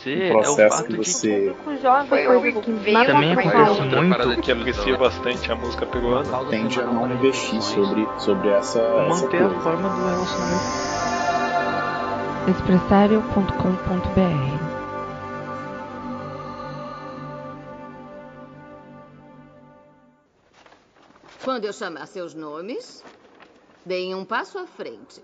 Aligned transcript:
Você 0.00 0.30
o 0.30 0.32
processo 0.32 0.60
é 0.60 0.66
o 0.66 0.70
fato 0.70 0.88
que 0.88 0.96
você 0.96 1.50
de... 1.50 1.54
também 3.06 3.32
acontece 3.32 3.82
muito 3.82 4.40
que 4.40 4.52
aprecia 4.52 4.96
bastante 4.96 5.52
a 5.52 5.56
música 5.56 5.84
peruana. 5.86 6.44
Tende 6.46 6.80
a 6.80 6.86
não 6.86 7.12
investir 7.12 7.60
sobre, 7.60 8.08
sobre 8.18 8.48
essa 8.48 8.80
manter 9.08 9.36
essa 9.36 9.56
a 9.56 9.60
forma 9.60 9.88
do 9.88 10.08
relacionamento. 10.08 10.90
Expressario.com.br 12.50 14.70
Quando 21.44 21.64
eu 21.64 21.72
chamar 21.72 22.06
seus 22.06 22.34
nomes, 22.34 23.04
deem 23.84 24.14
um 24.14 24.24
passo 24.24 24.58
à 24.58 24.66
frente. 24.66 25.20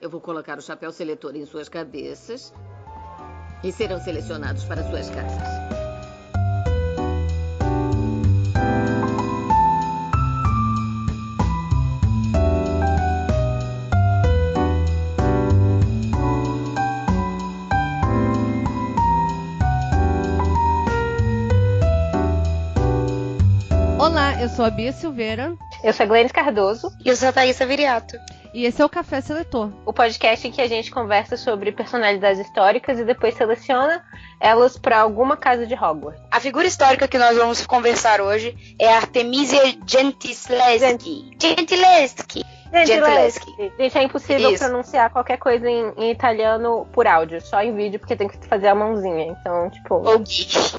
Eu 0.00 0.08
vou 0.08 0.20
colocar 0.20 0.56
o 0.58 0.62
chapéu 0.62 0.92
seletor 0.92 1.34
em 1.36 1.44
suas 1.46 1.68
cabeças 1.68 2.52
e 3.62 3.72
serão 3.72 4.00
selecionados 4.00 4.64
para 4.64 4.82
suas 4.84 5.08
casas. 5.10 5.48
Olá, 23.98 24.40
eu 24.40 24.48
sou 24.50 24.64
a 24.64 24.70
Bia 24.70 24.92
Silveira. 24.92 25.56
Eu 25.82 25.92
sou 25.92 26.04
a 26.04 26.06
Glenys 26.06 26.30
Cardoso. 26.30 26.92
E 27.04 27.08
eu 27.08 27.16
sou 27.16 27.28
a 27.28 27.32
Thaisa 27.32 27.66
Viriato. 27.66 28.16
E 28.54 28.66
esse 28.66 28.80
é 28.80 28.84
o 28.84 28.88
Café 28.88 29.20
Seletor. 29.20 29.72
O 29.84 29.92
podcast 29.92 30.46
em 30.46 30.52
que 30.52 30.60
a 30.62 30.68
gente 30.68 30.88
conversa 30.88 31.36
sobre 31.36 31.72
personalidades 31.72 32.38
históricas 32.38 33.00
e 33.00 33.04
depois 33.04 33.34
seleciona 33.34 34.04
elas 34.38 34.78
para 34.78 35.00
alguma 35.00 35.36
casa 35.36 35.66
de 35.66 35.74
Hogwarts. 35.74 36.22
A 36.30 36.38
figura 36.38 36.64
histórica 36.64 37.08
que 37.08 37.18
nós 37.18 37.36
vamos 37.36 37.66
conversar 37.66 38.20
hoje 38.20 38.56
é 38.78 38.94
Artemisia 38.94 39.60
Gentileschi. 39.84 41.32
Gentileschi. 41.36 42.44
Gentileschi. 42.72 43.72
Gente, 43.78 43.98
é 43.98 44.02
impossível 44.02 44.50
Isso. 44.50 44.64
pronunciar 44.64 45.10
qualquer 45.10 45.36
coisa 45.36 45.68
em, 45.68 45.92
em, 45.96 46.10
italiano 46.10 46.86
por 46.92 47.06
áudio, 47.06 47.40
só 47.40 47.62
em 47.62 47.74
vídeo, 47.74 48.00
porque 48.00 48.16
tem 48.16 48.28
que 48.28 48.36
fazer 48.48 48.68
a 48.68 48.74
mãozinha. 48.74 49.26
Então, 49.26 49.70
tipo. 49.70 50.02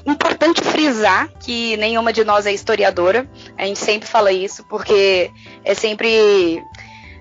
Importante 0.04 0.60
frisar 0.60 1.28
que 1.40 1.76
nenhuma 1.78 2.12
de 2.12 2.22
nós 2.24 2.46
é 2.46 2.52
historiadora. 2.52 3.28
A 3.56 3.64
gente 3.64 3.78
sempre 3.78 4.08
fala 4.08 4.30
isso, 4.30 4.64
porque 4.64 5.30
é 5.64 5.74
sempre 5.74 6.62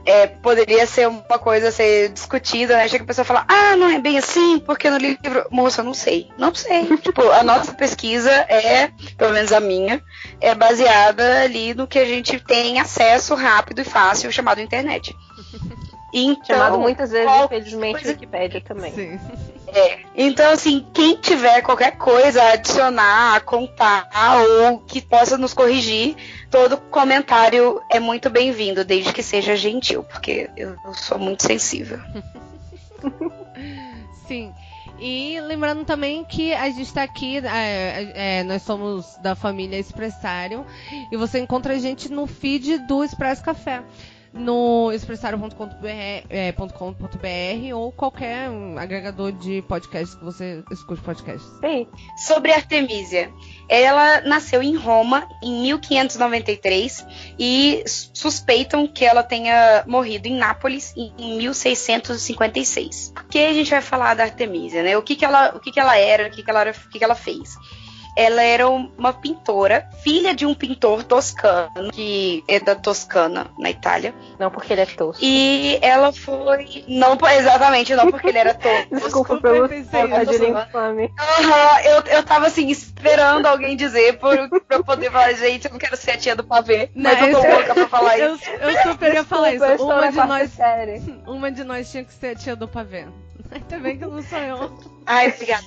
é, 0.06 0.28
poderia 0.28 0.86
ser 0.86 1.08
uma 1.08 1.40
coisa 1.40 1.70
a 1.70 1.72
ser 1.72 2.10
discutida, 2.10 2.78
né? 2.78 2.88
Chega 2.88 3.04
a 3.04 3.08
pessoa 3.08 3.26
falar, 3.26 3.46
ah, 3.48 3.76
não 3.76 3.90
é 3.90 4.00
bem 4.00 4.18
assim, 4.18 4.60
porque 4.60 4.90
no 4.90 4.98
livro. 4.98 5.46
Moça, 5.50 5.82
eu 5.82 5.86
não 5.86 5.94
sei. 5.94 6.30
Não 6.38 6.54
sei. 6.54 6.86
tipo, 6.98 7.30
a 7.32 7.44
nossa 7.44 7.74
pesquisa 7.74 8.32
é, 8.32 8.92
pelo 9.18 9.34
menos 9.34 9.52
a 9.52 9.60
minha, 9.60 10.02
é 10.40 10.54
baseada 10.54 11.42
ali 11.44 11.74
no 11.74 11.88
que 11.88 12.00
a 12.00 12.06
gente 12.06 12.40
tem 12.40 12.80
acesso 12.80 13.34
rápido 13.36 13.82
e 13.82 13.84
fácil, 13.84 14.32
chamado 14.32 14.62
internet. 14.62 15.16
Então, 16.14 16.46
chamado 16.46 16.80
muitas 16.80 17.12
vezes, 17.12 17.28
qual... 17.28 17.46
infelizmente, 17.46 17.94
coisa... 17.94 18.12
Wikipédia 18.12 18.62
também. 18.62 18.94
Sim. 18.94 19.20
É. 19.76 20.00
Então, 20.16 20.54
assim, 20.54 20.88
quem 20.94 21.18
tiver 21.18 21.62
qualquer 21.62 21.98
coisa 21.98 22.42
a 22.42 22.54
adicionar, 22.54 23.36
a 23.36 23.42
contar 23.42 24.08
ou 24.40 24.80
que 24.80 25.02
possa 25.02 25.38
nos 25.38 25.54
corrigir, 25.54 26.16
todo 26.50 26.78
comentário 26.78 27.82
é 27.92 28.00
muito 28.00 28.30
bem-vindo, 28.30 28.86
desde 28.86 29.12
que 29.12 29.22
seja 29.22 29.54
gentil, 29.54 30.02
porque 30.04 30.50
eu 30.56 30.78
sou 30.94 31.20
muito 31.20 31.44
sensível. 31.44 32.00
Sim. 34.26 34.54
E 34.98 35.42
lembrando 35.42 35.84
também 35.84 36.24
que 36.24 36.54
a 36.54 36.70
gente 36.70 36.84
está 36.84 37.04
aqui, 37.04 37.40
é, 37.40 38.40
é, 38.40 38.44
nós 38.44 38.62
somos 38.62 39.18
da 39.18 39.36
família 39.36 39.78
Expressário, 39.78 40.66
e 41.12 41.18
você 41.18 41.40
encontra 41.40 41.74
a 41.74 41.78
gente 41.78 42.10
no 42.10 42.26
feed 42.26 42.78
do 42.88 43.04
Expresso 43.04 43.44
Café 43.44 43.84
no 44.36 44.92
expressario.com.br 44.92 45.88
é, 46.30 46.54
ou 47.74 47.92
qualquer 47.92 48.50
agregador 48.78 49.32
de 49.32 49.62
podcasts 49.62 50.16
que 50.16 50.24
você 50.24 50.64
escute 50.70 51.02
podcasts. 51.02 51.50
Sim. 51.62 51.88
Sobre 52.18 52.52
Artemisia. 52.52 53.32
Ela 53.70 54.22
nasceu 54.22 54.62
em 54.62 54.76
Roma 54.76 55.28
em 55.42 55.62
1593 55.62 57.06
e 57.40 57.84
suspeitam 58.14 58.88
que 58.88 59.06
ela 59.06 59.24
tenha 59.24 59.84
morrido 59.88 60.28
em 60.28 60.36
Nápoles 60.36 60.94
em 60.98 61.38
1656. 61.38 63.14
Por 63.16 63.24
que 63.26 63.40
a 63.40 63.54
gente 63.54 63.72
vai 63.72 63.82
falar 63.82 64.16
da 64.16 64.24
Artemisia, 64.24 64.84
né? 64.84 64.98
O 64.98 65.02
que, 65.02 65.16
que, 65.16 65.24
ela, 65.24 65.56
o 65.56 65.60
que, 65.60 65.72
que 65.72 65.80
ela 65.80 65.98
era, 65.98 66.28
o 66.28 66.32
que, 66.32 66.44
que, 66.44 66.50
ela, 66.50 66.70
o 66.70 66.90
que, 66.90 67.00
que 67.00 67.04
ela 67.04 67.16
fez? 67.16 67.56
Ela 68.16 68.42
era 68.42 68.68
uma 68.70 69.14
pintora, 69.14 69.88
filha 70.04 70.34
de 70.34 70.46
um 70.46 70.54
pintor 70.54 71.04
toscano, 71.04 71.92
que 71.92 72.44
é 72.48 72.60
da 72.60 72.76
Toscana, 72.76 73.48
na 73.60 73.70
Itália. 73.70 74.14
Não 74.40 74.50
porque 74.50 74.74
ele 74.74 74.82
é 74.82 74.86
tosco. 74.86 75.24
E 75.24 75.78
ela 75.82 76.14
foi. 76.14 76.86
Não, 76.88 77.18
exatamente, 77.38 77.94
não 77.96 78.10
porque 78.10 78.30
ele 78.30 78.38
era 78.38 78.54
tosco. 78.56 78.96
Desculpa 78.96 79.38
pelo 79.42 79.68
trocadilho 79.68 80.60
infame. 80.60 81.04
Uhum, 81.04 81.80
eu, 81.84 82.02
eu 82.18 82.24
tava 82.24 82.48
assim, 82.48 82.70
esperando 82.70 83.46
alguém 83.46 83.76
dizer 83.76 84.18
por, 84.18 84.50
pra 84.62 84.78
eu 84.78 84.84
poder 84.84 85.12
falar, 85.12 85.34
gente, 85.34 85.66
eu 85.66 85.72
não 85.72 85.80
quero 85.80 85.98
ser 85.98 86.12
a 86.12 86.18
tia 86.18 86.36
do 86.36 86.44
pavê. 86.44 86.90
Não, 86.96 87.12
mas 87.12 87.28
eu 87.28 87.42
tô 87.42 87.48
louca 87.48 87.74
pra 87.74 87.88
falar 87.88 88.18
eu, 88.18 88.36
isso. 88.36 88.50
Eu, 88.50 88.70
eu 88.70 88.82
super 88.84 89.14
ia 89.14 89.24
falar 89.24 89.54
isso. 89.54 89.84
Uma 89.84 90.12
de, 90.12 90.18
nós, 90.18 90.58
uma 91.28 91.52
de 91.52 91.64
nós 91.64 91.92
tinha 91.92 92.04
que 92.04 92.14
ser 92.14 92.28
a 92.28 92.36
tia 92.36 92.56
do 92.56 92.68
pavê. 92.68 93.06
Ainda 93.52 93.80
bem 93.80 93.98
que 93.98 94.06
não 94.06 94.22
sou 94.22 94.40
eu. 94.40 94.80
Ai, 95.06 95.30
obrigada. 95.30 95.66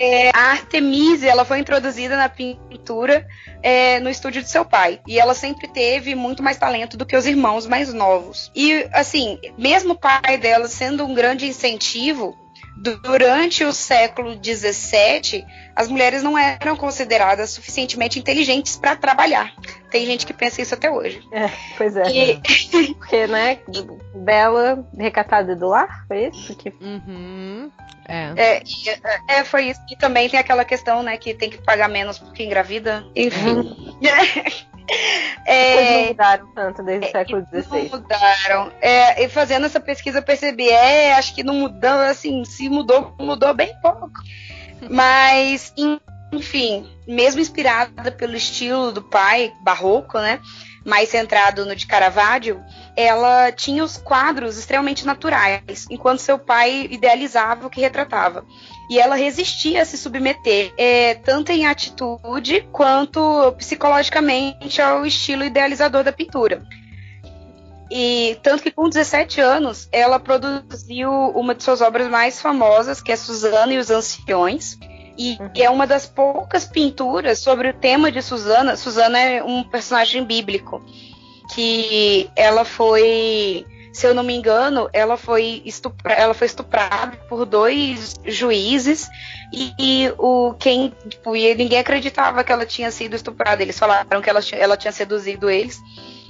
É, 0.00 0.30
a 0.32 0.52
Artemisia 0.52 1.30
ela 1.30 1.44
foi 1.44 1.58
introduzida 1.58 2.16
na 2.16 2.28
pintura 2.28 3.26
é, 3.62 3.98
no 3.98 4.08
estúdio 4.08 4.42
de 4.42 4.48
seu 4.48 4.64
pai. 4.64 5.00
E 5.06 5.18
ela 5.18 5.34
sempre 5.34 5.66
teve 5.66 6.14
muito 6.14 6.42
mais 6.42 6.56
talento 6.56 6.96
do 6.96 7.04
que 7.04 7.16
os 7.16 7.26
irmãos 7.26 7.66
mais 7.66 7.92
novos. 7.92 8.50
E, 8.54 8.88
assim, 8.92 9.38
mesmo 9.58 9.94
o 9.94 9.98
pai 9.98 10.38
dela 10.38 10.68
sendo 10.68 11.04
um 11.04 11.14
grande 11.14 11.46
incentivo, 11.46 12.38
durante 12.78 13.64
o 13.64 13.72
século 13.72 14.32
XVII, 14.32 15.44
as 15.74 15.88
mulheres 15.88 16.22
não 16.22 16.38
eram 16.38 16.76
consideradas 16.76 17.50
suficientemente 17.50 18.18
inteligentes 18.18 18.76
para 18.76 18.94
trabalhar. 18.94 19.52
Tem 19.90 20.04
gente 20.06 20.26
que 20.26 20.32
pensa 20.32 20.60
isso 20.60 20.74
até 20.74 20.90
hoje. 20.90 21.22
É, 21.32 21.50
pois 21.76 21.96
é. 21.96 22.10
E... 22.10 22.40
Porque, 22.94 23.26
né, 23.26 23.58
bela, 24.14 24.86
recatada 24.96 25.56
do 25.56 25.68
lar, 25.68 26.04
foi 26.06 26.26
isso? 26.26 26.54
Que... 26.54 26.70
Uhum. 26.80 27.70
É. 28.06 28.32
É, 28.36 28.62
é, 29.28 29.44
foi 29.44 29.66
isso. 29.66 29.80
E 29.90 29.96
também 29.96 30.28
tem 30.28 30.40
aquela 30.40 30.64
questão, 30.64 31.02
né, 31.02 31.16
que 31.16 31.34
tem 31.34 31.50
que 31.50 31.58
pagar 31.58 31.88
menos 31.88 32.18
porque 32.18 32.42
engravida. 32.42 33.04
Enfim. 33.14 33.96
É, 35.44 36.00
não 36.00 36.06
mudaram 36.08 36.54
tanto 36.54 36.82
desde 36.82 37.06
o 37.06 37.08
é, 37.08 37.12
século 37.12 37.46
XVI. 37.50 37.90
Não 37.90 38.00
mudaram. 38.00 38.72
É, 38.80 39.22
e 39.22 39.28
fazendo 39.28 39.66
essa 39.66 39.80
pesquisa 39.80 40.18
eu 40.18 40.22
percebi, 40.22 40.68
é, 40.68 41.12
acho 41.14 41.34
que 41.34 41.42
não 41.42 41.54
mudou, 41.54 41.90
assim, 41.90 42.44
se 42.44 42.68
mudou, 42.68 43.14
mudou 43.18 43.52
bem 43.54 43.74
pouco. 43.80 44.10
Mas, 44.88 45.74
enfim, 46.32 46.86
mesmo 47.06 47.40
inspirada 47.40 48.12
pelo 48.12 48.36
estilo 48.36 48.92
do 48.92 49.02
pai, 49.02 49.52
barroco, 49.62 50.18
né? 50.18 50.40
Mais 50.84 51.08
centrado 51.08 51.66
no 51.66 51.74
de 51.74 51.86
Caravaggio, 51.86 52.62
ela 52.96 53.52
tinha 53.52 53.84
os 53.84 53.96
quadros 53.96 54.58
extremamente 54.58 55.04
naturais, 55.04 55.86
enquanto 55.90 56.20
seu 56.20 56.38
pai 56.38 56.88
idealizava 56.90 57.66
o 57.66 57.70
que 57.70 57.80
retratava 57.80 58.44
e 58.88 58.98
ela 58.98 59.14
resistia 59.14 59.82
a 59.82 59.84
se 59.84 59.98
submeter, 59.98 60.72
é, 60.78 61.14
tanto 61.14 61.52
em 61.52 61.66
atitude 61.66 62.66
quanto 62.72 63.52
psicologicamente 63.58 64.80
ao 64.80 65.04
estilo 65.04 65.44
idealizador 65.44 66.02
da 66.02 66.12
pintura. 66.12 66.62
E 67.90 68.38
tanto 68.42 68.62
que 68.62 68.70
com 68.70 68.88
17 68.88 69.40
anos 69.40 69.88
ela 69.92 70.18
produziu 70.18 71.10
uma 71.10 71.54
de 71.54 71.62
suas 71.62 71.80
obras 71.80 72.08
mais 72.08 72.40
famosas, 72.40 73.00
que 73.00 73.12
é 73.12 73.16
Susana 73.16 73.72
e 73.72 73.78
os 73.78 73.90
Anciões, 73.90 74.78
e 75.18 75.36
uhum. 75.40 75.50
é 75.56 75.68
uma 75.68 75.86
das 75.86 76.06
poucas 76.06 76.64
pinturas 76.64 77.40
sobre 77.40 77.70
o 77.70 77.74
tema 77.74 78.12
de 78.12 78.22
Susana. 78.22 78.76
Susana 78.76 79.18
é 79.18 79.42
um 79.42 79.64
personagem 79.64 80.24
bíblico 80.24 80.80
que 81.52 82.30
ela 82.36 82.64
foi 82.64 83.66
se 83.92 84.06
eu 84.06 84.14
não 84.14 84.22
me 84.22 84.32
engano, 84.32 84.88
ela 84.92 85.16
foi, 85.16 85.60
estupra, 85.64 86.12
ela 86.12 86.32
foi 86.32 86.46
estuprada 86.46 87.16
por 87.28 87.44
dois 87.44 88.14
juízes 88.24 89.08
e, 89.52 89.72
e 89.76 90.12
o 90.16 90.54
quem 90.56 90.94
tipo, 91.08 91.34
e 91.34 91.52
ninguém 91.56 91.80
acreditava 91.80 92.44
que 92.44 92.52
ela 92.52 92.64
tinha 92.64 92.92
sido 92.92 93.16
estuprada. 93.16 93.60
Eles 93.60 93.76
falaram 93.76 94.22
que 94.22 94.30
ela, 94.30 94.40
ela 94.52 94.76
tinha 94.76 94.92
seduzido 94.92 95.50
eles. 95.50 95.80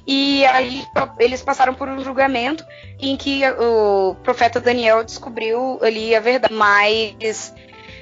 E 0.07 0.47
aí 0.47 0.83
eles 1.19 1.43
passaram 1.43 1.75
por 1.75 1.87
um 1.89 2.03
julgamento 2.03 2.65
em 2.99 3.15
que 3.19 3.43
o 3.51 4.15
profeta 4.23 4.59
Daniel 4.59 5.05
descobriu 5.05 5.79
ali 5.83 6.15
a 6.15 6.21
verdade. 6.21 6.55
Mas 6.55 7.53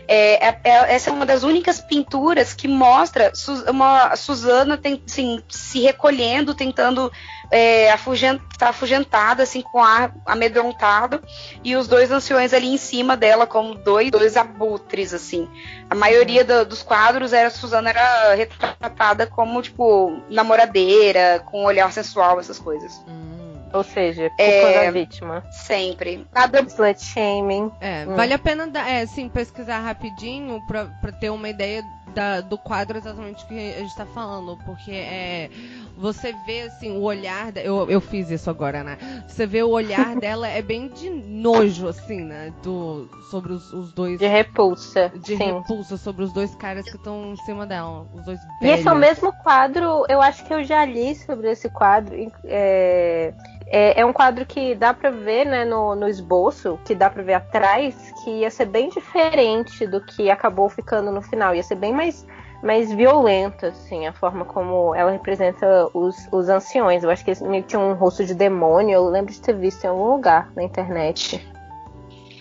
é, 0.09 0.49
é, 0.49 0.61
é, 0.65 0.95
essa 0.95 1.11
é 1.11 1.13
uma 1.13 1.27
das 1.27 1.43
únicas 1.43 1.81
pinturas 1.81 2.55
que 2.55 2.69
mostra 2.69 3.33
uma 3.69 4.15
Susana 4.17 4.77
tem, 4.77 5.03
assim, 5.07 5.43
se 5.49 5.81
recolhendo, 5.81 6.55
tentando 6.55 7.11
é, 7.51 7.91
afugent, 7.91 8.41
tá 8.59 8.69
afugentada, 8.69 9.43
assim, 9.43 9.63
com 9.63 9.83
ar 9.83 10.15
amedrontado, 10.25 11.23
e 11.63 11.77
os 11.77 11.89
dois 11.89 12.11
anciões 12.11 12.53
ali 12.53 12.69
em 12.69 12.77
cima 12.77 13.17
dela, 13.17 13.47
como 13.47 13.75
dois, 13.75 14.11
dois 14.11 14.37
abutres, 14.37 15.13
assim. 15.13 15.49
A 15.91 15.95
maioria 15.95 16.45
do, 16.45 16.65
dos 16.65 16.83
quadros 16.83 17.33
era 17.33 17.51
Susana 17.51 17.91
era 17.91 18.35
retratada 18.35 19.27
como, 19.27 19.61
tipo, 19.63 20.21
namoradeira, 20.31 21.43
com 21.47 21.63
um 21.63 21.67
olhar 21.67 21.93
sensual, 21.93 22.39
essas 22.39 22.59
coisas. 22.59 23.01
Hum. 23.09 23.46
Ou 23.73 23.83
seja, 23.83 24.31
culpa 24.31 24.43
é, 24.43 24.85
da 24.85 24.91
vítima. 24.91 25.45
Sempre. 25.51 26.27
Nada... 26.33 26.61
Slut 26.63 27.03
shaming. 27.03 27.71
É, 27.81 28.07
hum. 28.07 28.15
vale 28.15 28.33
a 28.33 28.39
pena, 28.39 28.71
é, 28.89 29.07
sim, 29.07 29.29
pesquisar 29.29 29.81
rapidinho 29.81 30.61
pra, 30.67 30.87
pra 31.01 31.13
ter 31.13 31.31
uma 31.31 31.49
ideia 31.49 31.83
da, 32.17 32.41
do 32.41 32.57
quadro 32.57 32.97
exatamente 32.97 33.45
que 33.45 33.75
a 33.75 33.79
gente 33.81 33.91
está 33.91 34.07
falando, 34.07 34.59
porque 34.65 34.91
é 34.91 35.51
você 35.99 36.35
vê 36.47 36.63
assim 36.63 36.97
o 36.97 37.03
olhar, 37.03 37.55
eu, 37.59 37.91
eu 37.91 38.01
fiz 38.01 38.31
isso 38.31 38.49
agora, 38.49 38.83
né? 38.83 38.97
Você 39.29 39.47
vê 39.47 39.63
o 39.63 39.69
olhar 39.69 40.17
dela 40.21 40.49
é 40.49 40.63
bem 40.63 40.89
de 40.89 41.11
nojo 41.11 41.87
assim, 41.87 42.23
né? 42.23 42.53
Do 42.63 43.07
sobre 43.31 43.53
os, 43.53 43.71
os 43.73 43.93
dois 43.93 44.19
de 44.19 44.27
repulsa, 44.27 45.13
de 45.15 45.37
sim. 45.37 45.45
repulsa 45.45 45.99
sobre 45.99 46.25
os 46.25 46.33
dois 46.33 46.55
caras 46.55 46.85
que 46.87 46.97
estão 46.97 47.33
em 47.33 47.37
cima 47.37 47.67
dela, 47.67 48.07
os 48.15 48.25
dois. 48.25 48.41
Velhos. 48.41 48.63
E 48.63 48.69
esse 48.69 48.89
é 48.89 48.93
o 48.93 48.97
mesmo 48.97 49.31
quadro, 49.43 50.07
eu 50.09 50.23
acho 50.23 50.43
que 50.45 50.55
eu 50.55 50.65
já 50.65 50.87
li 50.87 51.15
sobre 51.15 51.51
esse 51.51 51.69
quadro. 51.69 52.15
É... 52.45 53.35
É, 53.69 54.01
é, 54.01 54.07
um 54.07 54.13
quadro 54.13 54.47
que 54.47 54.75
dá 54.75 54.95
pra 54.95 55.11
ver, 55.11 55.45
né, 55.45 55.65
no, 55.65 55.97
no 55.97 56.09
esboço, 56.09 56.79
que 56.85 56.95
dá 56.95 57.11
pra 57.11 57.23
ver 57.23 57.35
atrás, 57.35 58.13
que 58.23 58.31
ia 58.31 58.51
ser 58.51 58.67
bem 58.67 58.89
diferente 58.89 59.87
do 59.87 60.01
que 60.01 60.31
acabou 60.31 60.69
ficando 60.69 61.11
no 61.11 61.21
final. 61.21 61.55
Ia 61.55 61.63
ser 61.63 61.75
bem 61.75 61.93
mais, 61.93 62.25
mais 62.63 62.93
violenta, 62.93 63.69
assim, 63.69 64.07
a 64.07 64.13
forma 64.13 64.45
como 64.45 64.95
ela 64.95 65.11
representa 65.11 65.89
os, 65.93 66.17
os 66.31 66.49
anciões. 66.49 67.03
Eu 67.03 67.11
acho 67.11 67.25
que 67.25 67.31
eles 67.31 67.43
meio 67.43 67.65
que 67.65 67.77
um 67.77 67.95
rosto 67.95 68.25
de 68.25 68.35
demônio, 68.35 68.95
eu 68.95 69.09
lembro 69.09 69.33
de 69.33 69.41
ter 69.41 69.57
visto 69.57 69.85
em 69.85 69.89
algum 69.89 70.13
lugar 70.13 70.51
na 70.55 70.63
internet. 70.63 71.45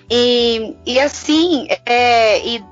E, 0.09 0.77
e 0.85 0.99
assim, 0.99 1.67
é, 1.87 2.45
e 2.45 2.63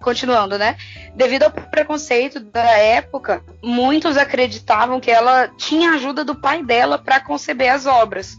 continuando, 0.00 0.58
né? 0.58 0.76
Devido 1.14 1.44
ao 1.44 1.50
preconceito 1.50 2.40
da 2.40 2.78
época, 2.78 3.42
muitos 3.62 4.16
acreditavam 4.16 5.00
que 5.00 5.10
ela 5.10 5.48
tinha 5.56 5.92
ajuda 5.92 6.24
do 6.24 6.34
pai 6.34 6.62
dela 6.62 6.98
para 6.98 7.20
conceber 7.20 7.72
as 7.72 7.86
obras. 7.86 8.36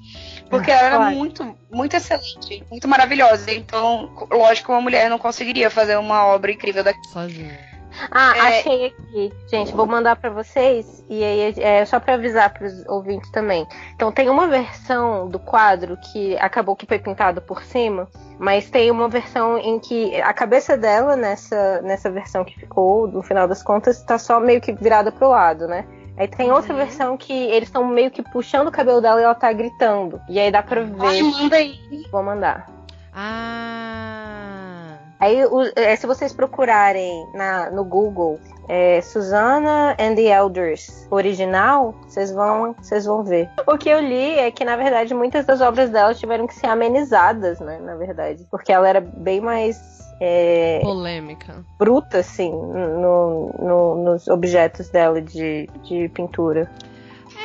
Porque 0.50 0.70
ela 0.70 0.82
era 0.82 1.00
muito, 1.10 1.58
muito 1.72 1.96
excelente, 1.96 2.64
muito 2.70 2.88
maravilhosa. 2.88 3.52
Então, 3.52 4.28
lógico, 4.32 4.72
uma 4.72 4.82
mulher 4.82 5.10
não 5.10 5.18
conseguiria 5.18 5.70
fazer 5.70 5.98
uma 5.98 6.26
obra 6.28 6.52
incrível 6.52 6.84
daquela. 6.84 7.04
Sozinha. 7.06 7.73
Ah, 8.12 8.34
é... 8.36 8.60
achei 8.60 8.86
aqui. 8.88 9.34
Gente, 9.48 9.74
vou 9.74 9.86
mandar 9.86 10.16
para 10.16 10.30
vocês. 10.30 11.04
E 11.10 11.24
aí 11.24 11.54
é 11.58 11.86
só 11.86 12.00
para 12.00 12.16
avisar 12.16 12.54
para 12.54 12.66
os 12.66 12.86
ouvintes 12.88 13.30
também. 13.32 13.68
Então 13.96 14.12
tem 14.12 14.30
uma 14.30 14.48
versão 14.48 15.28
do 15.30 15.40
quadro 15.40 15.98
que 15.98 16.38
acabou 16.38 16.76
que 16.76 16.86
foi 16.86 17.00
pintado 17.00 17.42
por 17.42 17.64
cima, 17.64 18.08
mas 18.40 18.70
tem 18.70 18.90
uma 18.92 19.08
versão 19.08 19.58
em 19.58 19.80
que 19.80 20.20
a 20.22 20.34
cabeça 20.34 20.78
dela 20.78 21.16
nessa 21.16 21.82
nessa 21.82 22.10
versão 22.10 22.44
que 22.44 22.60
ficou, 22.60 23.08
no 23.08 23.22
final 23.22 23.48
das 23.48 23.62
contas, 23.62 23.98
está 23.98 24.18
só 24.18 24.40
meio 24.40 24.62
que 24.62 24.72
virada 24.72 25.12
pro 25.12 25.30
lado, 25.30 25.68
né? 25.68 25.86
Aí 26.16 26.28
tem 26.28 26.52
outra 26.52 26.74
uhum. 26.74 26.80
versão 26.80 27.18
que 27.18 27.34
eles 27.34 27.70
estão 27.70 27.88
meio 27.88 28.12
que 28.12 28.22
puxando 28.22 28.68
o 28.68 28.72
cabelo 28.72 29.02
dela 29.02 29.20
e 29.20 29.24
ela 29.24 29.34
tá 29.34 29.52
gritando. 29.52 30.22
E 30.30 30.40
aí 30.40 30.52
dá 30.52 30.62
pra 30.62 30.82
ver. 30.84 30.94
Ai, 31.00 31.22
manda 31.24 31.56
aí. 31.56 31.80
Vou 32.12 32.22
mandar. 32.22 32.70
Ah. 33.12 33.63
Aí, 35.24 35.46
o, 35.46 35.62
é, 35.78 35.96
se 35.96 36.06
vocês 36.06 36.34
procurarem 36.34 37.26
na, 37.34 37.72
no 37.72 37.86
Google 37.86 38.42
é, 38.68 39.00
Susana 39.00 39.96
and 39.98 40.16
the 40.16 40.24
Elders 40.24 41.08
original, 41.10 41.96
vocês 42.06 42.30
vão, 42.30 42.76
vocês 42.78 43.06
vão 43.06 43.24
ver. 43.24 43.50
O 43.66 43.78
que 43.78 43.88
eu 43.88 44.02
li 44.02 44.38
é 44.38 44.52
que, 44.52 44.66
na 44.66 44.76
verdade, 44.76 45.14
muitas 45.14 45.46
das 45.46 45.62
obras 45.62 45.90
dela 45.90 46.14
tiveram 46.14 46.46
que 46.46 46.54
ser 46.54 46.68
amenizadas, 46.68 47.62
né? 47.62 47.80
Na 47.82 47.96
verdade. 47.96 48.46
Porque 48.52 48.74
ela 48.74 48.86
era 48.90 49.00
bem 49.00 49.40
mais 49.40 49.80
é, 50.20 50.82
polêmica. 50.84 51.64
Bruta, 51.80 52.18
assim, 52.18 52.52
no, 52.52 53.50
no, 53.62 53.96
nos 54.04 54.28
objetos 54.28 54.90
dela 54.90 55.22
de, 55.22 55.70
de 55.84 56.10
pintura. 56.10 56.70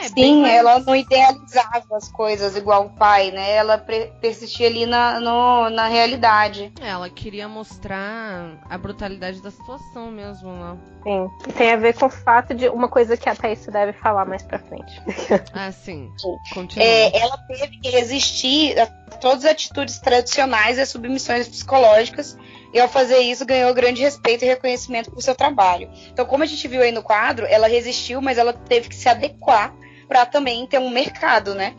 É, 0.00 0.08
Sim, 0.08 0.42
mais... 0.42 0.54
ela 0.54 0.78
não 0.80 0.94
idealizava 0.94 1.96
as 1.96 2.08
coisas 2.10 2.56
igual 2.56 2.86
o 2.86 2.90
pai, 2.90 3.30
né? 3.30 3.56
Ela 3.56 3.78
persistia 3.78 4.66
ali 4.66 4.86
na, 4.86 5.18
no, 5.20 5.70
na 5.70 5.88
realidade. 5.88 6.72
Ela 6.80 7.10
queria 7.10 7.48
mostrar 7.48 8.58
a 8.68 8.78
brutalidade 8.78 9.42
da 9.42 9.50
situação 9.50 10.10
mesmo, 10.10 10.50
né? 10.52 10.76
Sim. 11.02 11.28
Tem 11.54 11.72
a 11.72 11.76
ver 11.76 11.94
com 11.94 12.06
o 12.06 12.10
fato 12.10 12.54
de 12.54 12.68
uma 12.68 12.88
coisa 12.88 13.16
que 13.16 13.28
a 13.28 13.34
Thaís 13.34 13.66
deve 13.66 13.92
falar 13.94 14.24
mais 14.24 14.42
pra 14.42 14.58
frente. 14.58 15.00
ah, 15.52 15.72
sim. 15.72 16.10
Continua. 16.54 16.86
É, 16.86 17.16
ela 17.18 17.36
teve 17.48 17.78
que 17.80 17.90
resistir 17.90 18.78
a 18.78 18.86
todas 19.20 19.44
as 19.44 19.52
atitudes 19.52 19.98
tradicionais 19.98 20.78
e 20.78 20.80
as 20.80 20.88
submissões 20.88 21.48
psicológicas 21.48 22.36
e 22.72 22.78
ao 22.78 22.88
fazer 22.88 23.18
isso 23.18 23.46
ganhou 23.46 23.72
grande 23.74 24.02
respeito 24.02 24.44
e 24.44 24.48
reconhecimento 24.48 25.10
por 25.10 25.22
seu 25.22 25.34
trabalho. 25.34 25.90
Então, 26.12 26.26
como 26.26 26.42
a 26.42 26.46
gente 26.46 26.68
viu 26.68 26.82
aí 26.82 26.92
no 26.92 27.02
quadro, 27.02 27.46
ela 27.46 27.66
resistiu, 27.66 28.20
mas 28.20 28.38
ela 28.38 28.52
teve 28.52 28.88
que 28.88 28.94
se 28.94 29.08
adequar 29.08 29.74
para 30.08 30.26
também 30.26 30.66
ter 30.66 30.78
um 30.78 30.90
mercado, 30.90 31.54
né? 31.54 31.74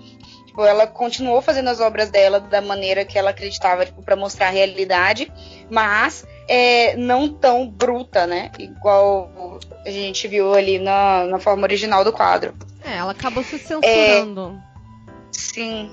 Tipo, 0.45 0.63
ela 0.63 0.87
continuou 0.87 1.41
fazendo 1.41 1.69
as 1.69 1.79
obras 1.79 2.09
dela 2.09 2.39
da 2.39 2.61
maneira 2.61 3.05
que 3.05 3.17
ela 3.17 3.29
acreditava, 3.29 3.85
tipo, 3.85 4.01
para 4.01 4.15
mostrar 4.15 4.47
a 4.47 4.51
realidade, 4.51 5.31
mas 5.69 6.25
é, 6.47 6.95
não 6.95 7.29
tão 7.29 7.67
bruta, 7.67 8.27
né? 8.27 8.51
Igual 8.59 9.59
a 9.85 9.89
gente 9.89 10.27
viu 10.27 10.53
ali 10.53 10.79
na, 10.79 11.25
na 11.25 11.39
forma 11.39 11.63
original 11.63 12.03
do 12.03 12.11
quadro. 12.11 12.53
É, 12.83 12.97
ela 12.97 13.11
acabou 13.11 13.43
se 13.43 13.57
censurando. 13.59 14.59
É, 14.59 15.31
sim. 15.31 15.91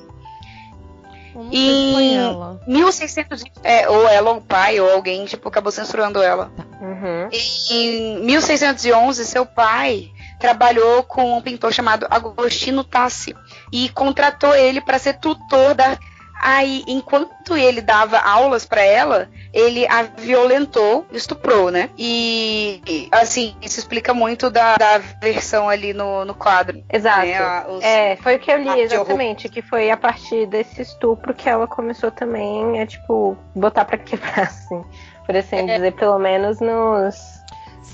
Como 1.33 1.52
e 1.52 2.14
ela? 2.14 2.59
1600, 2.66 3.45
é, 3.62 3.87
ou 3.90 4.09
ela 4.09 4.31
ou 4.31 4.38
o 4.38 4.40
pai 4.40 4.81
ou 4.81 4.90
alguém 4.90 5.26
tipo 5.26 5.47
acabou 5.49 5.71
censurando 5.71 6.23
ela. 6.23 6.50
Tá. 6.57 6.64
Uhum. 6.81 7.28
E, 7.31 7.75
em 7.75 8.25
1611 8.25 9.25
seu 9.26 9.45
pai 9.45 10.11
trabalhou 10.38 11.02
com 11.02 11.37
um 11.37 11.43
pintor 11.43 11.73
chamado 11.73 12.07
Agostino 12.11 12.85
Tassi 12.85 13.35
e 13.73 13.88
contratou 13.90 14.55
ele 14.55 14.81
para 14.81 14.99
ser 14.99 15.14
tutor 15.14 15.75
da. 15.75 15.99
Aí, 16.38 16.85
enquanto 16.87 17.57
ele 17.57 17.81
dava 17.81 18.19
aulas 18.19 18.66
para 18.66 18.83
ela, 18.83 19.26
ele 19.55 19.87
a 19.88 20.02
violentou, 20.02 21.07
estuprou, 21.11 21.71
né? 21.71 21.88
E, 21.97 23.09
assim, 23.11 23.57
isso 23.62 23.78
explica 23.78 24.12
muito 24.12 24.50
da, 24.50 24.76
da 24.76 24.99
versão 24.99 25.66
ali 25.66 25.95
no, 25.95 26.26
no 26.26 26.35
quadro. 26.35 26.85
Exato. 26.93 27.26
Né? 27.26 27.64
Os, 27.69 27.83
é, 27.83 28.16
foi 28.16 28.37
o 28.37 28.38
que 28.38 28.52
eu 28.52 28.59
li, 28.59 28.81
exatamente, 28.81 29.49
que 29.49 29.62
foi 29.62 29.90
a 29.90 29.97
partir 29.97 30.47
desse 30.47 30.83
estupro 30.83 31.33
que 31.33 31.49
ela 31.49 31.66
começou 31.66 32.11
também 32.11 32.83
a, 32.83 32.87
tipo, 32.87 33.35
botar 33.55 33.87
para 33.87 33.97
quebrar, 33.97 34.40
assim. 34.45 34.85
Por 35.25 35.35
assim 35.35 35.57
é. 35.57 35.75
dizer, 35.76 35.95
pelo 35.95 36.19
menos 36.19 36.61
nos 36.61 37.36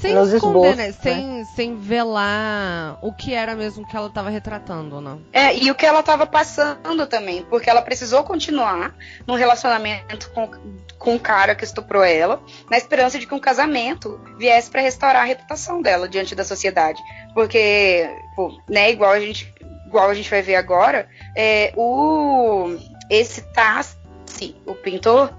sem 0.03 0.15
nos 0.15 0.33
esconder, 0.33 0.77
né? 0.77 0.93
Sem, 0.93 1.27
né? 1.27 1.45
sem 1.45 1.77
velar 1.77 2.99
o 3.01 3.13
que 3.13 3.33
era 3.33 3.55
mesmo 3.55 3.87
que 3.87 3.97
ela 3.97 4.09
estava 4.09 4.29
retratando, 4.29 5.01
não. 5.01 5.23
É, 5.33 5.57
e 5.57 5.71
o 5.71 5.75
que 5.75 5.87
ela 5.87 6.01
estava 6.01 6.27
passando 6.27 7.07
também, 7.07 7.43
porque 7.49 7.71
ela 7.71 7.81
precisou 7.81 8.25
continuar 8.25 8.95
num 9.27 9.35
relacionamento 9.35 10.31
com, 10.33 10.51
com 10.99 11.15
um 11.15 11.19
cara 11.19 11.55
que 11.55 11.65
estuprou 11.65 12.03
ela, 12.03 12.43
na 12.69 12.77
esperança 12.77 13.19
de 13.19 13.27
que 13.27 13.35
um 13.35 13.39
casamento 13.39 14.21
viesse 14.37 14.71
para 14.71 14.81
restaurar 14.81 15.23
a 15.23 15.27
reputação 15.27 15.81
dela 15.81 16.09
diante 16.09 16.35
da 16.35 16.45
sociedade. 16.45 17.01
Porque, 17.33 18.11
pô, 18.35 18.61
né, 18.69 18.91
igual 18.91 19.13
a 19.13 19.21
gente, 19.21 19.55
igual 19.87 20.11
a 20.11 20.15
gente 20.15 20.29
vai 20.29 20.43
ver 20.43 20.57
agora, 20.57 21.09
é, 21.37 21.73
o 21.77 22.77
esse 23.09 23.43
Tassi, 23.53 24.57
o 24.67 24.75
pintor, 24.75 25.33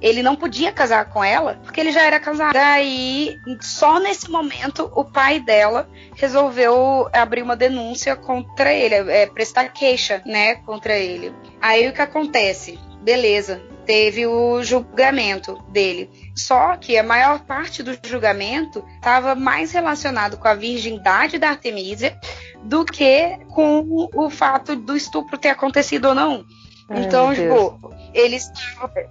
ele 0.00 0.22
não 0.22 0.36
podia 0.36 0.72
casar 0.72 1.06
com 1.06 1.22
ela 1.22 1.58
porque 1.62 1.80
ele 1.80 1.92
já 1.92 2.02
era 2.02 2.18
casado. 2.18 2.52
Daí, 2.52 3.36
só 3.60 3.98
nesse 3.98 4.30
momento, 4.30 4.90
o 4.94 5.04
pai 5.04 5.40
dela 5.40 5.88
resolveu 6.16 7.08
abrir 7.12 7.42
uma 7.42 7.56
denúncia 7.56 8.16
contra 8.16 8.72
ele, 8.72 8.94
é, 8.94 9.26
prestar 9.26 9.68
queixa, 9.68 10.22
né, 10.24 10.56
contra 10.56 10.98
ele. 10.98 11.34
Aí 11.60 11.88
o 11.88 11.92
que 11.92 12.02
acontece? 12.02 12.78
Beleza, 13.02 13.62
teve 13.86 14.26
o 14.26 14.62
julgamento 14.62 15.58
dele. 15.68 16.10
Só 16.36 16.76
que 16.76 16.96
a 16.96 17.02
maior 17.02 17.40
parte 17.40 17.82
do 17.82 17.98
julgamento 18.06 18.84
estava 18.94 19.34
mais 19.34 19.72
relacionado 19.72 20.36
com 20.36 20.46
a 20.46 20.54
virgindade 20.54 21.38
da 21.38 21.50
Artemisia 21.50 22.16
do 22.62 22.84
que 22.84 23.38
com 23.48 24.08
o 24.14 24.30
fato 24.30 24.76
do 24.76 24.96
estupro 24.96 25.38
ter 25.38 25.48
acontecido 25.48 26.08
ou 26.08 26.14
não. 26.14 26.44
Ai, 26.90 27.04
então, 27.04 27.32
tipo, 27.32 27.94
eles. 28.12 28.50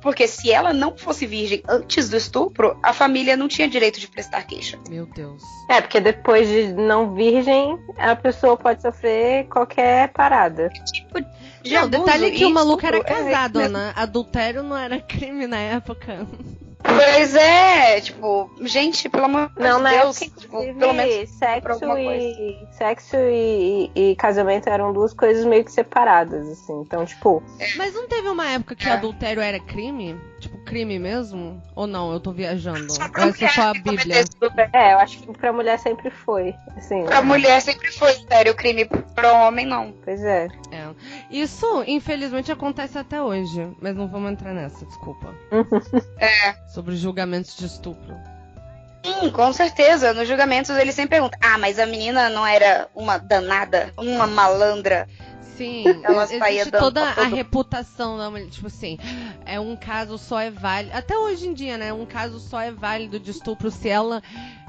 Porque 0.01 0.27
se 0.27 0.51
ela 0.51 0.73
não 0.73 0.97
fosse 0.97 1.25
virgem 1.25 1.63
antes 1.67 2.09
do 2.09 2.17
estupro, 2.17 2.77
a 2.83 2.93
família 2.93 3.37
não 3.37 3.47
tinha 3.47 3.69
direito 3.69 4.01
de 4.01 4.07
prestar 4.07 4.43
queixa. 4.43 4.77
Meu 4.89 5.05
Deus. 5.05 5.41
É, 5.69 5.79
porque 5.79 6.01
depois 6.01 6.49
de 6.49 6.73
não 6.73 7.15
virgem, 7.15 7.79
a 7.97 8.15
pessoa 8.17 8.57
pode 8.57 8.81
sofrer 8.81 9.47
qualquer 9.47 10.09
parada. 10.09 10.69
Tipo, 10.93 11.21
de 11.63 11.73
não, 11.73 11.87
detalhe 11.87 12.31
que 12.31 12.45
o 12.45 12.49
maluco 12.49 12.85
era 12.85 12.97
é 12.97 13.03
casado, 13.03 13.61
é, 13.61 13.69
né? 13.69 13.93
Adultério 13.95 14.61
não 14.61 14.75
era 14.75 14.99
crime 14.99 15.47
na 15.47 15.57
época. 15.57 16.27
Pois 16.95 17.35
é, 17.35 18.01
tipo, 18.01 18.49
gente, 18.61 19.09
pelo 19.09 19.25
amor 19.25 19.51
não, 19.57 19.83
de 19.83 19.89
Deus, 19.89 20.19
tipo, 20.19 20.73
pelo 20.73 20.93
menos 20.93 21.29
sexo 21.29 21.97
e 21.97 22.67
sexo 22.71 23.15
e, 23.17 23.91
e, 23.95 24.15
casamento 24.15 24.67
eram 24.67 24.91
duas 24.93 25.13
coisas 25.13 25.45
meio 25.45 25.63
que 25.63 25.71
separadas, 25.71 26.47
assim. 26.47 26.81
Então, 26.81 27.05
tipo. 27.05 27.43
É. 27.59 27.75
Mas 27.75 27.93
não 27.93 28.07
teve 28.07 28.27
uma 28.29 28.49
época 28.49 28.75
que 28.75 28.87
é. 28.87 28.91
adultério 28.91 29.41
era 29.41 29.59
crime? 29.59 30.19
Tipo, 30.39 30.48
crime 30.69 30.99
mesmo? 30.99 31.61
Ou 31.75 31.87
não? 31.87 32.13
Eu 32.13 32.19
tô 32.19 32.31
viajando. 32.31 32.93
Só 32.93 33.03
Ou 33.03 33.29
é 33.29 33.49
só 33.49 33.61
a 33.69 33.73
Bíblia? 33.73 34.23
É, 34.71 34.93
eu 34.93 34.99
acho 34.99 35.19
que 35.19 35.33
pra 35.33 35.51
mulher 35.51 35.79
sempre 35.79 36.11
foi. 36.11 36.53
Assim, 36.77 37.03
pra 37.05 37.23
mulher 37.23 37.59
sempre 37.61 37.91
foi 37.91 38.13
sério, 38.13 38.55
crime 38.55 38.85
pra 39.15 39.33
homem 39.33 39.65
não. 39.65 39.91
Pois 40.05 40.23
é. 40.23 40.47
é. 40.71 40.89
Isso, 41.31 41.83
infelizmente, 41.87 42.51
acontece 42.51 42.99
até 42.99 43.19
hoje. 43.19 43.67
Mas 43.81 43.95
não 43.95 44.07
vamos 44.07 44.31
entrar 44.31 44.53
nessa, 44.53 44.85
desculpa. 44.85 45.33
é. 46.19 46.53
Sobre 46.67 46.95
julgamentos 46.95 47.57
de 47.57 47.65
estupro. 47.65 48.15
Sim, 49.03 49.31
com 49.31 49.51
certeza. 49.51 50.13
Nos 50.13 50.27
julgamentos 50.27 50.69
eles 50.77 50.93
sempre 50.93 51.11
perguntam: 51.17 51.39
ah, 51.41 51.57
mas 51.57 51.79
a 51.79 51.85
menina 51.87 52.29
não 52.29 52.45
era 52.45 52.87
uma 52.93 53.17
danada, 53.17 53.91
uma 53.97 54.27
malandra. 54.27 55.07
Sim, 55.57 55.83
ela 56.03 56.23
existe 56.23 56.71
toda 56.71 57.03
a 57.03 57.25
reputação 57.25 58.17
da 58.17 58.29
mulher. 58.29 58.47
Tipo 58.49 58.67
assim, 58.67 58.97
é 59.45 59.59
um 59.59 59.75
caso 59.75 60.17
só 60.17 60.39
é 60.39 60.49
válido. 60.49 60.95
Até 60.95 61.17
hoje 61.17 61.47
em 61.47 61.53
dia, 61.53 61.77
né? 61.77 61.91
Um 61.93 62.05
caso 62.05 62.39
só 62.39 62.61
é 62.61 62.71
válido 62.71 63.19
de 63.19 63.31
estupro 63.31 63.69
se 63.69 63.89
ela 63.89 64.21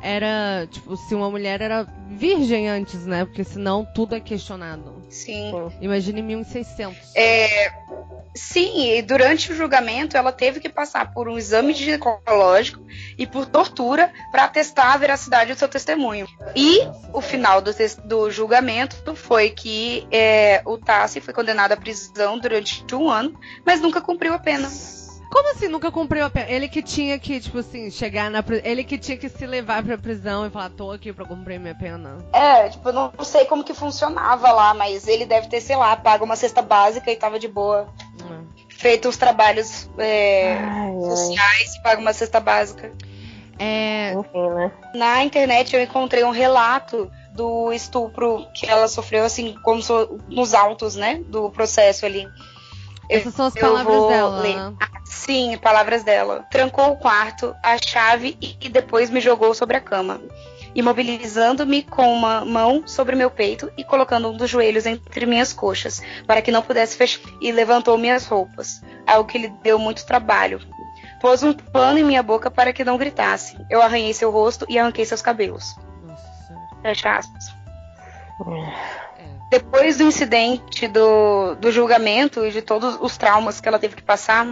era. 0.02 0.66
Tipo, 0.70 0.96
se 0.96 1.14
uma 1.14 1.30
mulher 1.30 1.60
era 1.60 1.86
virgem 2.08 2.68
antes, 2.68 3.06
né? 3.06 3.24
Porque 3.24 3.44
senão 3.44 3.86
tudo 3.94 4.14
é 4.14 4.20
questionado. 4.20 5.02
Sim. 5.08 5.52
Imagine 5.80 6.22
1600. 6.22 7.14
É. 7.14 7.72
Sim, 8.34 8.92
e 8.92 9.02
durante 9.02 9.50
o 9.50 9.56
julgamento 9.56 10.16
ela 10.16 10.30
teve 10.30 10.60
que 10.60 10.68
passar 10.68 11.12
por 11.12 11.28
um 11.28 11.36
exame 11.36 11.74
ginecológico 11.74 12.80
e 13.18 13.26
por 13.26 13.44
tortura 13.44 14.12
para 14.30 14.46
testar 14.46 14.92
a 14.92 14.96
veracidade 14.96 15.52
do 15.52 15.58
seu 15.58 15.68
testemunho. 15.68 16.28
E 16.54 16.80
o 17.12 17.20
final 17.20 17.60
do, 17.60 17.72
do 18.04 18.30
julgamento 18.30 19.16
foi 19.16 19.50
que 19.50 20.06
é, 20.12 20.62
o 20.72 20.78
Tassi 20.78 21.20
foi 21.20 21.34
condenado 21.34 21.72
à 21.72 21.76
prisão 21.76 22.38
durante 22.38 22.84
um 22.94 23.10
ano, 23.10 23.38
mas 23.64 23.80
nunca 23.80 24.00
cumpriu 24.00 24.34
a 24.34 24.38
pena. 24.38 24.68
Como 25.30 25.52
assim 25.52 25.68
nunca 25.68 25.92
cumpriu 25.92 26.24
a 26.24 26.30
pena? 26.30 26.50
Ele 26.50 26.68
que 26.68 26.82
tinha 26.82 27.16
que, 27.16 27.38
tipo 27.38 27.58
assim, 27.58 27.88
chegar 27.88 28.28
na 28.28 28.44
Ele 28.64 28.82
que 28.82 28.98
tinha 28.98 29.16
que 29.16 29.28
se 29.28 29.46
levar 29.46 29.82
pra 29.84 29.96
prisão 29.96 30.44
e 30.44 30.50
falar, 30.50 30.70
tô 30.70 30.90
aqui 30.90 31.12
pra 31.12 31.24
cumprir 31.24 31.60
minha 31.60 31.74
pena. 31.74 32.18
É, 32.32 32.68
tipo, 32.68 32.88
eu 32.88 32.92
não 32.92 33.12
sei 33.22 33.44
como 33.44 33.62
que 33.62 33.72
funcionava 33.72 34.50
lá, 34.50 34.74
mas 34.74 35.06
ele 35.06 35.24
deve 35.24 35.48
ter, 35.48 35.60
sei 35.60 35.76
lá, 35.76 35.96
pago 35.96 36.24
uma 36.24 36.34
cesta 36.34 36.60
básica 36.60 37.12
e 37.12 37.16
tava 37.16 37.38
de 37.38 37.46
boa. 37.46 37.88
Hum. 38.24 38.44
Feito 38.70 39.08
os 39.08 39.16
trabalhos 39.16 39.88
é, 39.98 40.56
ai, 40.56 40.92
sociais 41.00 41.70
ai. 41.70 41.78
e 41.78 41.82
paga 41.82 42.00
uma 42.00 42.12
cesta 42.12 42.40
básica. 42.40 42.92
É... 43.56 44.12
Enfim, 44.14 44.48
né? 44.54 44.72
Na 44.94 45.22
internet 45.22 45.76
eu 45.76 45.82
encontrei 45.82 46.24
um 46.24 46.30
relato 46.30 47.08
do 47.34 47.72
estupro 47.72 48.46
que 48.54 48.66
ela 48.66 48.88
sofreu, 48.88 49.24
assim, 49.24 49.54
como 49.62 49.82
so, 49.82 50.18
nos 50.28 50.54
autos, 50.54 50.96
né? 50.96 51.22
Do 51.28 51.50
processo 51.50 52.04
ali. 52.06 52.26
Essas 53.08 53.34
são 53.34 53.46
as 53.46 53.54
palavras 53.54 54.08
dela. 54.08 54.42
Né? 54.42 54.76
Sim, 55.04 55.58
palavras 55.58 56.04
dela. 56.04 56.46
Trancou 56.50 56.92
o 56.92 56.96
quarto, 56.96 57.54
a 57.62 57.76
chave 57.76 58.38
e 58.40 58.68
depois 58.68 59.10
me 59.10 59.20
jogou 59.20 59.52
sobre 59.52 59.76
a 59.76 59.80
cama, 59.80 60.20
imobilizando-me 60.74 61.82
com 61.82 62.12
uma 62.12 62.44
mão 62.44 62.86
sobre 62.86 63.16
meu 63.16 63.28
peito 63.28 63.70
e 63.76 63.82
colocando 63.82 64.28
um 64.28 64.36
dos 64.36 64.48
joelhos 64.48 64.86
entre 64.86 65.26
minhas 65.26 65.52
coxas, 65.52 66.00
para 66.24 66.40
que 66.40 66.52
não 66.52 66.62
pudesse 66.62 66.96
fechar, 66.96 67.28
e 67.40 67.50
levantou 67.50 67.98
minhas 67.98 68.26
roupas, 68.26 68.80
algo 69.04 69.28
que 69.28 69.38
lhe 69.38 69.48
deu 69.62 69.78
muito 69.78 70.06
trabalho. 70.06 70.60
Pôs 71.20 71.42
um 71.42 71.52
pano 71.52 71.98
em 71.98 72.04
minha 72.04 72.22
boca 72.22 72.50
para 72.50 72.72
que 72.72 72.84
não 72.84 72.96
gritasse. 72.96 73.58
Eu 73.68 73.82
arranhei 73.82 74.14
seu 74.14 74.30
rosto 74.30 74.64
e 74.68 74.78
arranquei 74.78 75.04
seus 75.04 75.20
cabelos. 75.20 75.74
Fecha 76.82 77.16
aspas. 77.16 77.44
É. 78.46 79.00
Depois 79.50 79.98
do 79.98 80.04
incidente, 80.04 80.86
do, 80.86 81.56
do 81.56 81.72
julgamento 81.72 82.46
e 82.46 82.52
de 82.52 82.62
todos 82.62 82.96
os 83.00 83.16
traumas 83.16 83.60
que 83.60 83.68
ela 83.68 83.78
teve 83.78 83.96
que 83.96 84.02
passar, 84.02 84.46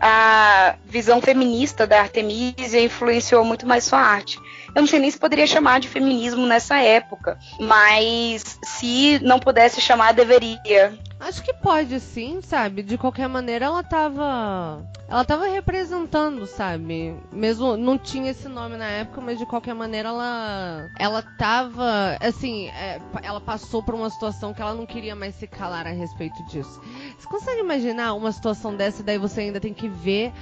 a 0.00 0.76
visão 0.84 1.20
feminista 1.20 1.86
da 1.86 2.00
Artemisia 2.00 2.80
influenciou 2.82 3.44
muito 3.44 3.66
mais 3.66 3.84
sua 3.84 4.00
arte. 4.00 4.38
Eu 4.74 4.82
não 4.82 4.86
sei 4.86 5.00
nem 5.00 5.10
se 5.10 5.18
poderia 5.18 5.46
chamar 5.46 5.80
de 5.80 5.88
feminismo 5.88 6.46
nessa 6.46 6.78
época, 6.80 7.38
mas 7.58 8.58
se 8.62 9.18
não 9.22 9.38
pudesse 9.38 9.80
chamar, 9.80 10.12
deveria. 10.12 10.98
Acho 11.18 11.42
que 11.42 11.52
pode 11.52 12.00
sim, 12.00 12.40
sabe? 12.40 12.82
De 12.82 12.96
qualquer 12.96 13.28
maneira, 13.28 13.66
ela 13.66 13.82
tava. 13.82 14.82
Ela 15.06 15.22
tava 15.22 15.48
representando, 15.48 16.46
sabe? 16.46 17.14
Mesmo 17.30 17.76
não 17.76 17.98
tinha 17.98 18.30
esse 18.30 18.48
nome 18.48 18.76
na 18.76 18.86
época, 18.86 19.20
mas 19.20 19.38
de 19.38 19.44
qualquer 19.44 19.74
maneira 19.74 20.08
ela. 20.08 20.88
Ela 20.98 21.22
tava. 21.36 22.16
Assim, 22.20 22.68
é, 22.68 22.98
ela 23.22 23.40
passou 23.40 23.82
por 23.82 23.94
uma 23.94 24.08
situação 24.08 24.54
que 24.54 24.62
ela 24.62 24.74
não 24.74 24.86
queria 24.86 25.14
mais 25.14 25.34
se 25.34 25.46
calar 25.46 25.86
a 25.86 25.90
respeito 25.90 26.42
disso. 26.46 26.80
Você 27.18 27.28
consegue 27.28 27.60
imaginar 27.60 28.14
uma 28.14 28.32
situação 28.32 28.74
dessa 28.74 29.02
e 29.02 29.04
daí 29.04 29.18
você 29.18 29.42
ainda 29.42 29.60
tem 29.60 29.74
que 29.74 29.88
ver 29.88 30.32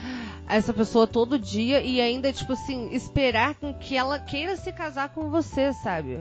essa 0.48 0.72
pessoa 0.72 1.06
todo 1.06 1.38
dia 1.38 1.80
e 1.80 2.00
ainda, 2.00 2.32
tipo 2.32 2.52
assim, 2.52 2.88
esperar 2.92 3.54
com 3.54 3.74
que 3.74 3.96
ela 3.96 4.18
queira 4.18 4.56
se 4.56 4.72
casar 4.72 5.10
com 5.10 5.30
você, 5.30 5.72
sabe? 5.72 6.18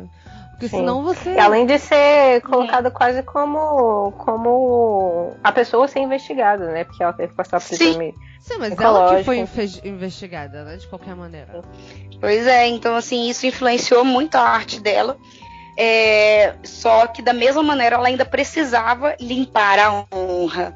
Porque 0.52 0.68
Sim. 0.70 0.78
senão 0.78 1.04
você. 1.04 1.36
E 1.36 1.40
além 1.40 1.66
de 1.66 1.78
ser 1.78 2.42
colocada 2.42 2.90
quase 2.90 3.22
como, 3.24 4.12
como 4.14 5.34
a 5.44 5.52
pessoa 5.52 5.88
ser 5.88 6.00
investigada, 6.00 6.72
né? 6.72 6.84
Porque 6.84 7.04
ela 7.04 7.14
teve 7.14 7.30
que 7.30 7.36
passar 7.36 7.62
por 7.62 7.74
exame. 7.74 8.14
Sim, 8.40 8.58
mas 8.60 8.80
ela 8.80 9.18
que 9.18 9.24
foi 9.24 9.46
investigada, 9.84 10.64
né? 10.64 10.78
De 10.78 10.88
qualquer 10.88 11.16
maneira. 11.16 11.62
Pois 12.20 12.48
é, 12.48 12.68
então 12.68 12.96
assim, 12.96 13.30
isso 13.30 13.46
influenciou 13.46 14.04
muito 14.04 14.36
a 14.36 14.42
arte 14.42 14.80
dela. 14.80 15.18
É, 15.80 16.56
só 16.64 17.06
que 17.06 17.22
da 17.22 17.34
mesma 17.34 17.62
maneira 17.62 17.98
ela 17.98 18.08
ainda 18.08 18.26
precisava 18.26 19.16
limpar 19.20 19.78
a 19.78 20.08
honra. 20.12 20.76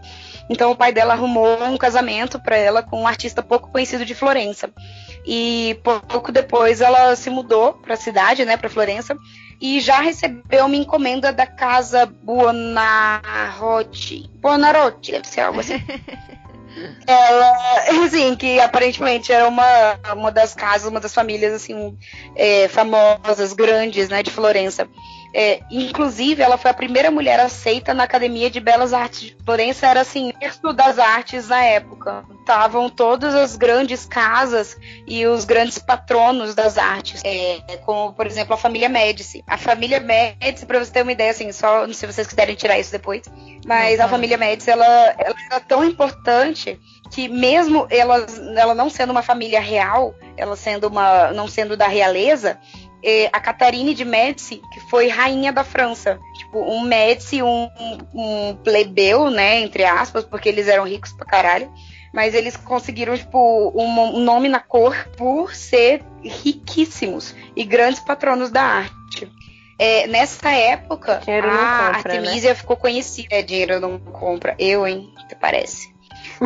Então 0.50 0.72
o 0.72 0.76
pai 0.76 0.92
dela 0.92 1.14
arrumou 1.14 1.64
um 1.64 1.78
casamento 1.78 2.40
para 2.40 2.58
ela 2.58 2.84
com 2.84 3.02
um 3.02 3.08
artista 3.08 3.42
pouco 3.42 3.70
conhecido 3.72 4.06
de 4.06 4.16
Florença. 4.16 4.70
E 5.26 5.80
pouco 6.08 6.32
depois 6.32 6.82
ela 6.82 7.16
se 7.16 7.30
mudou 7.30 7.74
para 7.74 7.94
a 7.94 7.98
cidade, 7.98 8.44
né, 8.44 8.58
para 8.58 8.70
Florença, 8.70 9.16
e 9.60 9.80
já 9.80 10.02
recebeu 10.02 10.66
uma 10.66 10.76
encomenda 10.76 11.32
da 11.32 11.46
casa 11.46 12.06
Buonarroti. 12.06 13.30
Buonarroti, 14.42 15.12
deve 15.12 15.28
ser 15.28 15.42
algo 15.42 15.60
assim. 15.60 15.76
ela, 17.06 18.06
assim, 18.06 18.36
que 18.36 18.60
aparentemente 18.60 19.32
era 19.32 19.48
uma, 19.48 20.00
uma 20.14 20.32
das 20.32 20.54
casas, 20.54 20.90
uma 20.90 21.00
das 21.00 21.14
famílias, 21.14 21.54
assim, 21.54 21.98
é, 22.36 22.68
famosas, 22.68 23.54
grandes, 23.54 24.10
né, 24.10 24.24
de 24.24 24.32
Florença. 24.32 24.88
É, 25.34 25.62
inclusive, 25.72 26.42
ela 26.42 26.58
foi 26.58 26.72
a 26.72 26.74
primeira 26.74 27.10
mulher 27.10 27.40
aceita 27.40 27.94
na 27.94 28.04
Academia 28.04 28.50
de 28.50 28.60
Belas 28.60 28.94
Artes 28.94 29.22
de 29.22 29.38
Florença, 29.46 29.88
era 29.88 30.02
assim, 30.02 30.34
berço 30.40 30.74
das 30.74 31.00
artes 31.00 31.48
na 31.48 31.64
época. 31.64 32.26
Estavam 32.40 32.90
todas 32.90 33.34
as 33.34 33.56
grandes 33.56 34.06
casas 34.06 34.76
e 35.08 35.26
os 35.26 35.46
grandes 35.46 35.78
patronos 35.78 36.54
das 36.54 36.78
artes, 36.78 37.22
é, 37.24 37.60
como, 37.86 38.14
por 38.14 38.28
exemplo, 38.28 38.54
a 38.54 38.58
família 38.58 38.90
Médici. 38.90 39.44
A 39.48 39.58
família 39.58 40.00
Médici, 40.00 40.66
para 40.66 40.84
você 40.84 40.92
ter 40.92 41.04
uma 41.04 41.12
ideia, 41.14 41.32
assim, 41.32 41.52
só 41.52 41.88
se 41.94 42.06
vocês 42.06 42.28
quiserem 42.28 42.56
tirar 42.56 42.78
isso 42.78 42.92
depois, 42.92 43.22
mas 43.66 44.00
uhum. 44.00 44.06
a 44.06 44.10
família 44.10 44.38
Médici, 44.38 44.70
ela, 44.70 44.86
ela 45.18 45.36
era 45.50 45.60
tão 45.62 45.86
importante 45.86 46.78
que 47.12 47.28
mesmo 47.28 47.88
ela, 47.90 48.26
ela 48.56 48.74
não 48.74 48.90
sendo 48.90 49.12
uma 49.12 49.22
família 49.22 49.60
real, 49.60 50.16
ela 50.38 50.56
sendo 50.56 50.88
uma, 50.88 51.32
não 51.32 51.48
sendo 51.48 51.76
da 51.76 51.88
realeza, 51.88 52.58
é, 53.04 53.30
a 53.32 53.40
Catarine 53.40 53.94
de 53.94 54.06
Médici, 54.06 54.62
que 54.74 54.80
foi 54.90 55.08
rainha 55.08 55.52
da 55.52 55.64
França. 55.64 56.20
Tipo, 56.38 56.60
um 56.60 56.82
Médici, 56.82 57.42
um, 57.42 57.70
um 58.14 58.56
plebeu, 58.64 59.30
né, 59.30 59.62
entre 59.62 59.84
aspas, 59.84 60.24
porque 60.24 60.50
eles 60.50 60.68
eram 60.68 60.86
ricos 60.86 61.12
pra 61.14 61.26
caralho. 61.26 61.72
Mas 62.14 62.34
eles 62.34 62.58
conseguiram, 62.58 63.18
tipo, 63.18 63.72
um, 63.74 64.20
nome 64.20 64.50
na 64.50 64.60
cor 64.60 65.08
por 65.18 65.56
ser 65.56 66.04
riquíssimos 66.22 67.34
e 67.56 67.64
grandes 67.64 68.02
patronos 68.02 68.52
da 68.52 68.62
arte. 68.62 69.32
É, 69.80 70.06
nessa 70.08 70.52
época, 70.52 71.16
a 71.16 71.20
compra, 71.20 71.48
né? 71.48 71.98
Artemisia 71.98 72.50
né? 72.50 72.56
ficou 72.56 72.76
conhecida. 72.76 73.28
É, 73.32 73.42
dinheiro 73.42 73.80
não 73.80 73.98
compra. 73.98 74.56
Eu, 74.60 74.86
hein? 74.86 75.12
Até 75.18 75.36
parece. 75.36 75.92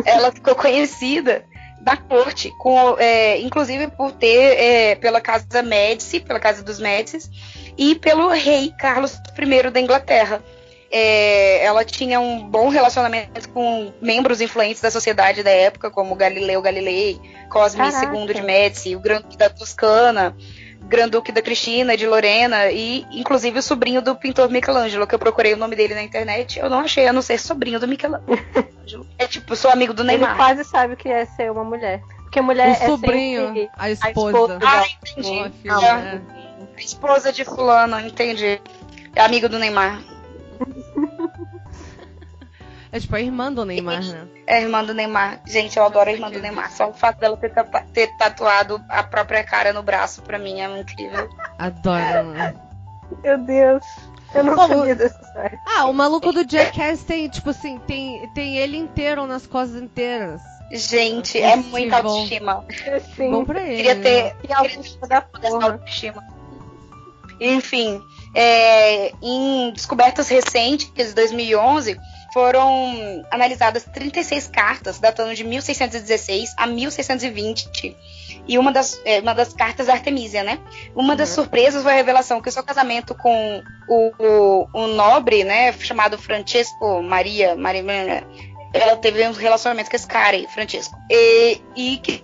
ela 0.06 0.32
ficou 0.32 0.54
conhecida 0.54 1.44
da 1.80 1.96
corte, 1.96 2.50
com, 2.58 2.96
é, 2.98 3.38
inclusive 3.40 3.88
por 3.88 4.12
ter 4.12 4.58
é, 4.58 4.94
pela 4.96 5.20
casa 5.20 5.62
Médici, 5.62 6.20
pela 6.20 6.40
casa 6.40 6.62
dos 6.62 6.78
Médicis, 6.78 7.30
e 7.76 7.94
pelo 7.94 8.28
rei 8.28 8.72
Carlos 8.78 9.20
I 9.38 9.70
da 9.70 9.80
Inglaterra. 9.80 10.42
É, 10.90 11.64
ela 11.64 11.84
tinha 11.84 12.20
um 12.20 12.42
bom 12.48 12.68
relacionamento 12.68 13.48
com 13.48 13.92
membros 14.00 14.40
influentes 14.40 14.80
da 14.80 14.90
sociedade 14.90 15.42
da 15.42 15.50
época, 15.50 15.90
como 15.90 16.14
Galileu 16.14 16.62
Galilei, 16.62 17.20
Cosme 17.50 17.90
Caraca. 17.90 18.16
II 18.16 18.34
de 18.34 18.42
Médici, 18.42 18.96
o 18.96 19.00
Grande 19.00 19.36
da 19.36 19.50
Toscana, 19.50 20.34
Granduque 20.86 21.32
da 21.32 21.42
Cristina, 21.42 21.96
de 21.96 22.06
Lorena, 22.06 22.70
e 22.70 23.04
inclusive 23.10 23.58
o 23.58 23.62
sobrinho 23.62 24.00
do 24.00 24.14
pintor 24.14 24.48
Michelangelo, 24.48 25.06
que 25.06 25.14
eu 25.14 25.18
procurei 25.18 25.54
o 25.54 25.56
nome 25.56 25.74
dele 25.74 25.94
na 25.94 26.02
internet, 26.02 26.58
eu 26.58 26.70
não 26.70 26.80
achei, 26.80 27.06
a 27.06 27.12
não 27.12 27.22
ser 27.22 27.38
sobrinho 27.38 27.80
do 27.80 27.88
Michelangelo. 27.88 28.24
é 29.18 29.26
tipo, 29.26 29.56
sou 29.56 29.70
amigo 29.70 29.92
do 29.92 30.04
Neymar. 30.04 30.30
Ele 30.30 30.36
quase 30.38 30.64
sabe 30.64 30.94
o 30.94 30.96
que 30.96 31.08
é 31.08 31.24
ser 31.24 31.50
uma 31.50 31.64
mulher. 31.64 32.02
Porque 32.22 32.40
mulher 32.40 32.68
o 32.68 32.70
é 32.70 32.86
sobrinho, 32.86 33.46
sempre 33.46 33.70
a 33.76 33.90
esposa. 33.90 34.06
A 34.06 34.10
esposa 34.10 34.58
ah, 34.62 34.86
entendi. 34.86 35.52
Porra, 35.68 35.86
é. 35.86 36.20
A 36.76 36.80
esposa 36.80 37.32
de 37.32 37.44
fulano, 37.44 38.00
entendi. 38.00 38.60
É 39.14 39.22
amigo 39.22 39.48
do 39.48 39.58
Neymar. 39.58 40.02
É 42.96 43.00
tipo 43.00 43.14
a 43.14 43.20
irmã 43.20 43.52
do 43.52 43.62
Neymar, 43.62 44.02
né? 44.02 44.26
É 44.46 44.56
a 44.56 44.60
irmã 44.62 44.82
do 44.82 44.94
Neymar. 44.94 45.42
Gente, 45.46 45.76
eu 45.76 45.84
adoro 45.84 46.08
a 46.08 46.12
irmã 46.14 46.30
do 46.30 46.40
Neymar. 46.40 46.72
Só 46.72 46.88
o 46.88 46.94
fato 46.94 47.18
dela 47.18 47.36
ter, 47.36 47.52
ter 47.92 48.16
tatuado 48.16 48.82
a 48.88 49.02
própria 49.02 49.44
cara 49.44 49.70
no 49.70 49.82
braço, 49.82 50.22
pra 50.22 50.38
mim, 50.38 50.62
é 50.62 50.80
incrível. 50.80 51.28
Adoro, 51.58 52.30
né? 52.30 52.54
Meu 53.22 53.36
Deus. 53.36 53.84
Eu 54.34 54.44
não 54.44 54.56
Bom, 54.56 54.68
sabia 54.68 54.94
dessa 54.94 55.20
história. 55.20 55.60
Ah, 55.66 55.84
o 55.84 55.92
maluco 55.92 56.32
do 56.32 56.48
Jackass 56.48 57.04
tem, 57.04 57.28
tipo 57.28 57.50
assim, 57.50 57.78
tem, 57.80 58.26
tem 58.32 58.56
ele 58.56 58.78
inteiro 58.78 59.26
nas 59.26 59.46
costas 59.46 59.82
inteiras. 59.82 60.40
Gente, 60.72 61.38
é 61.38 61.54
muita 61.54 61.98
autoestima. 61.98 62.64
Sim. 63.14 63.30
Bom 63.30 63.44
pra 63.44 63.60
ele. 63.60 63.76
Queria 63.76 63.96
ter, 63.96 64.24
né? 64.24 64.36
queria 64.40 64.80
ter 64.82 65.06
da 65.06 65.26
autoestima. 65.66 66.24
Enfim, 67.38 68.00
é, 68.34 69.12
em 69.22 69.70
descobertas 69.72 70.28
recentes, 70.28 70.90
de 70.94 71.12
2011, 71.12 72.00
foram 72.36 73.24
analisadas 73.30 73.84
36 73.84 74.48
cartas 74.48 74.98
datando 74.98 75.34
de 75.34 75.42
1616 75.42 76.52
a 76.58 76.66
1620 76.66 77.96
e 78.46 78.58
uma 78.58 78.70
das, 78.70 79.00
é, 79.06 79.20
uma 79.20 79.34
das 79.34 79.54
cartas 79.54 79.86
da 79.86 79.94
Artemisia, 79.94 80.42
né? 80.44 80.58
Uma 80.94 81.12
uhum. 81.12 81.16
das 81.16 81.30
surpresas 81.30 81.82
foi 81.82 81.92
a 81.92 81.96
revelação 81.96 82.42
que 82.42 82.50
o 82.50 82.52
seu 82.52 82.62
casamento 82.62 83.14
com 83.14 83.62
o, 83.88 84.12
o, 84.18 84.68
o 84.74 84.86
nobre, 84.88 85.44
né, 85.44 85.72
chamado 85.72 86.18
Francesco 86.18 87.02
Maria, 87.02 87.56
Maria, 87.56 87.82
ela 88.74 88.96
teve 88.96 89.26
um 89.26 89.32
relacionamento 89.32 89.88
com 89.88 89.96
esse 89.96 90.06
cara 90.06 90.36
aí, 90.36 90.46
Francesco, 90.46 90.94
e, 91.10 91.58
e 91.74 91.96
que 91.96 92.22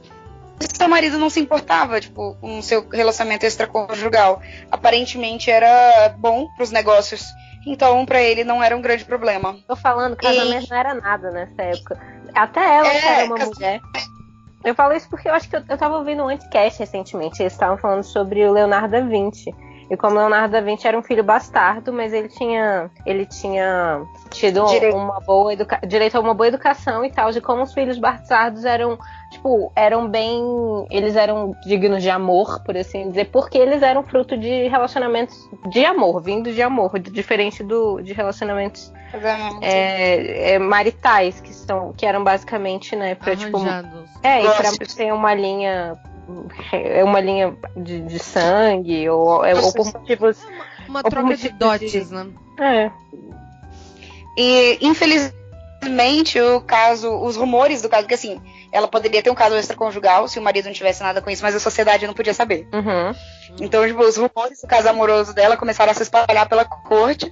seu 0.76 0.90
marido 0.90 1.16
não 1.16 1.31
se 1.31 1.40
importava, 1.40 1.99
tipo, 1.99 2.37
com 2.38 2.59
o 2.59 2.62
seu 2.62 2.87
relacionamento 2.87 3.47
extraconjugal. 3.47 4.42
Aparentemente 4.71 5.50
era 5.50 6.14
bom 6.19 6.49
para 6.54 6.64
os 6.64 6.71
negócios 6.71 7.25
então, 7.66 8.04
para 8.04 8.21
ele 8.21 8.45
não 8.45 8.62
era 8.62 8.76
um 8.76 8.83
grande 8.83 9.04
problema. 9.04 9.57
Tô 9.66 9.76
falando, 9.76 10.16
casamento 10.16 10.66
e... 10.66 10.71
não 10.71 10.76
era 10.76 10.95
nada 10.95 11.31
nessa 11.31 11.62
época. 11.62 11.99
Até 12.35 12.61
ela 12.61 12.88
é, 12.88 13.07
era 13.07 13.25
uma 13.26 13.47
mulher. 13.47 13.81
Eu 14.64 14.75
falo 14.75 14.95
isso 14.95 15.09
porque 15.09 15.28
eu 15.28 15.35
acho 15.35 15.49
que 15.49 15.57
eu, 15.57 15.62
eu 15.69 15.78
tava 15.78 15.99
ouvindo 15.99 16.23
um 16.23 16.28
anticast 16.28 16.78
recentemente. 16.78 17.42
Eles 17.42 17.52
estavam 17.52 17.76
falando 17.76 18.02
sobre 18.02 18.45
o 18.45 18.52
Leonardo 18.52 18.90
da 18.90 19.00
Vinci. 19.00 19.54
E 19.90 19.96
como 19.96 20.16
Leonardo 20.16 20.52
da 20.52 20.60
Vinci 20.60 20.86
era 20.86 20.98
um 20.98 21.02
filho 21.02 21.22
bastardo, 21.22 21.92
mas 21.92 22.12
ele 22.12 22.28
tinha, 22.28 22.90
ele 23.04 23.26
tinha 23.26 24.02
tido 24.30 24.64
direito. 24.66 24.96
uma 24.96 25.20
boa 25.20 25.52
educa 25.52 25.80
direito 25.86 26.16
a 26.16 26.20
uma 26.20 26.34
boa 26.34 26.48
educação 26.48 27.04
e 27.04 27.10
tal, 27.10 27.30
de 27.30 27.40
como 27.40 27.62
os 27.62 27.72
filhos 27.74 27.98
bastardos 27.98 28.64
eram, 28.64 28.98
tipo, 29.30 29.72
eram 29.76 30.08
bem, 30.08 30.42
eles 30.90 31.16
eram 31.16 31.54
dignos 31.64 32.02
de 32.02 32.10
amor, 32.10 32.62
por 32.64 32.76
assim 32.76 33.10
dizer, 33.10 33.26
porque 33.26 33.58
eles 33.58 33.82
eram 33.82 34.02
fruto 34.02 34.36
de 34.36 34.68
relacionamentos 34.68 35.48
de 35.68 35.84
amor, 35.84 36.22
vindo 36.22 36.52
de 36.52 36.62
amor, 36.62 36.98
diferente 36.98 37.62
do 37.62 38.00
de 38.00 38.12
relacionamentos 38.12 38.92
é, 39.60 40.54
é, 40.54 40.58
maritais 40.58 41.40
que 41.40 41.52
são, 41.52 41.92
que 41.92 42.06
eram 42.06 42.24
basicamente, 42.24 42.96
né, 42.96 43.14
para 43.14 43.37
tipo, 43.37 43.59
é, 44.22 44.42
e 44.42 44.48
para 44.48 44.70
ter 44.96 45.12
uma 45.12 45.35
linha 45.35 45.98
é 46.72 47.04
uma 47.04 47.20
linha 47.20 47.56
de, 47.76 48.00
de 48.00 48.18
sangue, 48.18 49.08
ou, 49.08 49.44
é, 49.44 49.54
ou 49.54 49.72
por 49.72 49.92
motivos. 49.92 50.38
Uma 50.88 51.02
troca 51.02 51.37
de 51.37 51.48
dotes, 51.50 52.08
de... 52.08 52.14
né? 52.14 52.26
É. 52.58 52.90
E, 54.37 54.78
infelizmente, 54.80 56.40
o 56.40 56.61
caso, 56.61 57.11
os 57.22 57.37
rumores 57.37 57.82
do 57.82 57.88
caso, 57.88 58.06
que 58.06 58.14
assim, 58.14 58.40
ela 58.72 58.88
poderia 58.88 59.22
ter 59.22 59.30
um 59.30 59.35
caso 59.35 59.54
extraconjugal 59.54 60.26
se 60.26 60.38
o 60.38 60.42
marido 60.42 60.64
não 60.64 60.72
tivesse 60.72 61.02
nada 61.02 61.20
com 61.20 61.28
isso, 61.28 61.42
mas 61.42 61.54
a 61.54 61.61
sociedade 61.61 62.06
não 62.06 62.14
podia 62.14 62.32
saber. 62.32 62.66
Uhum. 62.72 63.14
Então, 63.61 63.87
tipo, 63.87 64.02
os 64.02 64.16
rumores 64.16 64.62
do 64.62 64.66
caso 64.66 64.88
amoroso 64.88 65.35
dela 65.35 65.58
começaram 65.58 65.92
a 65.92 65.94
se 65.94 66.02
espalhar 66.02 66.48
pela 66.48 66.64
corte. 66.64 67.30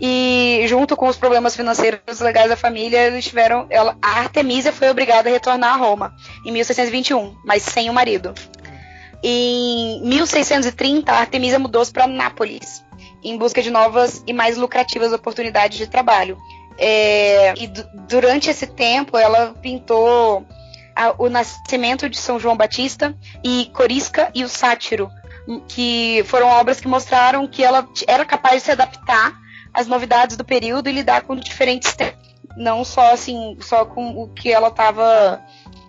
E 0.00 0.64
junto 0.66 0.96
com 0.96 1.06
os 1.06 1.16
problemas 1.16 1.54
financeiros 1.54 2.18
legais 2.20 2.48
da 2.48 2.56
família, 2.56 3.06
eles 3.06 3.24
tiveram. 3.24 3.66
Ela, 3.70 3.96
a 4.02 4.18
Artemisia 4.18 4.72
foi 4.72 4.90
obrigada 4.90 5.28
a 5.28 5.32
retornar 5.32 5.74
a 5.74 5.76
Roma 5.76 6.12
em 6.44 6.50
1621, 6.50 7.36
mas 7.44 7.62
sem 7.62 7.88
o 7.88 7.92
marido. 7.92 8.34
Em 9.22 10.02
1630, 10.02 11.12
a 11.12 11.18
Artemisia 11.20 11.58
mudou-se 11.58 11.92
para 11.92 12.06
Nápoles, 12.06 12.82
em 13.22 13.36
busca 13.36 13.62
de 13.62 13.70
novas 13.70 14.24
e 14.26 14.32
mais 14.32 14.56
lucrativas 14.56 15.12
oportunidades 15.12 15.78
de 15.78 15.86
trabalho. 15.86 16.36
É, 16.78 17.52
e 17.58 17.70
durante 18.08 18.48
esse 18.48 18.66
tempo, 18.66 19.18
ela 19.18 19.54
pintou 19.60 20.46
a, 21.00 21.14
o 21.16 21.30
Nascimento 21.30 22.10
de 22.10 22.18
São 22.18 22.38
João 22.38 22.56
Batista 22.56 23.16
e 23.42 23.70
Corisca 23.72 24.30
e 24.34 24.44
o 24.44 24.48
Sátiro, 24.48 25.10
que 25.66 26.22
foram 26.26 26.46
obras 26.48 26.78
que 26.78 26.86
mostraram 26.86 27.48
que 27.48 27.64
ela 27.64 27.88
era 28.06 28.26
capaz 28.26 28.56
de 28.56 28.66
se 28.66 28.72
adaptar 28.72 29.32
as 29.72 29.86
novidades 29.86 30.36
do 30.36 30.44
período 30.44 30.90
e 30.90 30.92
lidar 30.92 31.22
com 31.22 31.34
diferentes. 31.34 31.96
Não 32.56 32.84
só 32.84 33.14
assim, 33.14 33.56
só 33.60 33.86
com 33.86 34.10
o 34.22 34.28
que 34.28 34.52
ela 34.52 34.68
estava 34.68 35.40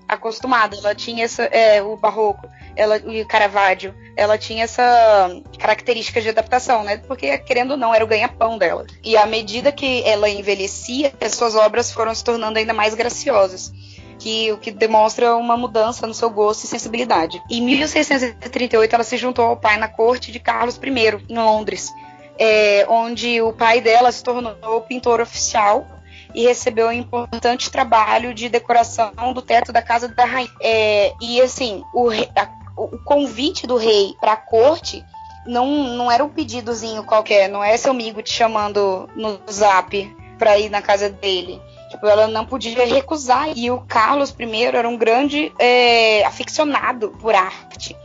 acostumada. 0.07 0.77
Ela 0.77 0.95
tinha 0.95 1.25
essa, 1.25 1.43
é, 1.43 1.81
o 1.81 1.97
barroco, 1.97 2.47
ela, 2.75 2.97
o 2.97 3.27
Caravaggio, 3.27 3.93
ela 4.15 4.37
tinha 4.37 4.63
essa 4.63 5.41
característica 5.57 6.21
de 6.21 6.29
adaptação, 6.29 6.83
né? 6.83 6.97
Porque, 6.97 7.37
querendo 7.39 7.71
ou 7.71 7.77
não, 7.77 7.93
era 7.93 8.03
o 8.03 8.07
ganha-pão 8.07 8.57
dela. 8.57 8.85
E 9.03 9.17
à 9.17 9.25
medida 9.25 9.71
que 9.71 10.03
ela 10.05 10.29
envelhecia, 10.29 11.11
as 11.19 11.33
suas 11.33 11.55
obras 11.55 11.91
foram 11.91 12.13
se 12.13 12.23
tornando 12.23 12.59
ainda 12.59 12.73
mais 12.73 12.93
graciosas. 12.93 13.73
Que, 14.21 14.51
o 14.51 14.57
que 14.57 14.69
demonstra 14.69 15.35
uma 15.35 15.57
mudança 15.57 16.05
no 16.05 16.13
seu 16.13 16.29
gosto 16.29 16.63
e 16.63 16.67
sensibilidade. 16.67 17.41
Em 17.49 17.59
1638, 17.59 18.93
ela 18.93 19.03
se 19.03 19.17
juntou 19.17 19.45
ao 19.45 19.57
pai 19.57 19.77
na 19.77 19.87
corte 19.87 20.31
de 20.31 20.39
Carlos 20.39 20.77
I, 20.77 21.23
em 21.27 21.37
Londres, 21.39 21.91
é, 22.37 22.85
onde 22.87 23.41
o 23.41 23.51
pai 23.51 23.81
dela 23.81 24.11
se 24.11 24.23
tornou 24.23 24.81
pintor 24.81 25.21
oficial 25.21 25.87
e 26.35 26.43
recebeu 26.43 26.87
um 26.87 26.91
importante 26.91 27.71
trabalho 27.71 28.31
de 28.31 28.47
decoração 28.47 29.11
do 29.33 29.41
teto 29.41 29.71
da 29.71 29.81
casa 29.81 30.07
da 30.07 30.23
rainha. 30.23 30.51
É, 30.61 31.13
e 31.19 31.41
assim, 31.41 31.83
o, 31.91 32.11
a, 32.11 32.49
o 32.77 32.99
convite 32.99 33.65
do 33.65 33.75
rei 33.75 34.13
para 34.19 34.33
a 34.33 34.37
corte 34.37 35.03
não, 35.47 35.65
não 35.95 36.11
era 36.11 36.23
um 36.23 36.29
pedidozinho 36.29 37.03
qualquer, 37.03 37.49
não 37.49 37.63
é 37.63 37.75
seu 37.75 37.91
amigo 37.91 38.21
te 38.21 38.31
chamando 38.31 39.09
no 39.15 39.39
zap 39.51 40.15
para 40.37 40.57
ir 40.57 40.69
na 40.69 40.81
casa 40.81 41.09
dele. 41.09 41.61
Tipo, 42.01 42.07
ela 42.07 42.27
não 42.27 42.43
podia 42.43 42.83
recusar. 42.83 43.55
E 43.55 43.69
o 43.69 43.81
Carlos 43.81 44.35
I 44.39 44.63
era 44.65 44.89
um 44.89 44.97
grande 44.97 45.53
é, 45.59 46.25
aficionado 46.25 47.11
por 47.21 47.35
arte. 47.35 47.95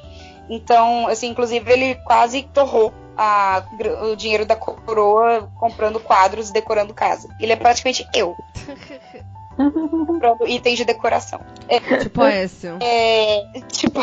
Então, 0.50 1.08
assim, 1.08 1.28
inclusive 1.28 1.72
ele 1.72 1.94
quase 2.04 2.42
torrou 2.42 2.92
a, 3.16 3.64
o 4.02 4.14
dinheiro 4.14 4.44
da 4.44 4.54
coroa 4.54 5.50
comprando 5.58 5.98
quadros 5.98 6.50
e 6.50 6.52
decorando 6.52 6.92
casa. 6.92 7.34
Ele 7.40 7.52
é 7.52 7.56
praticamente 7.56 8.06
eu. 8.14 8.36
comprando 9.56 10.46
itens 10.46 10.76
de 10.76 10.84
decoração. 10.84 11.40
É, 11.66 11.80
tipo 11.96 12.22
esse. 12.26 12.68
É, 12.78 13.46
tipo 13.72 14.00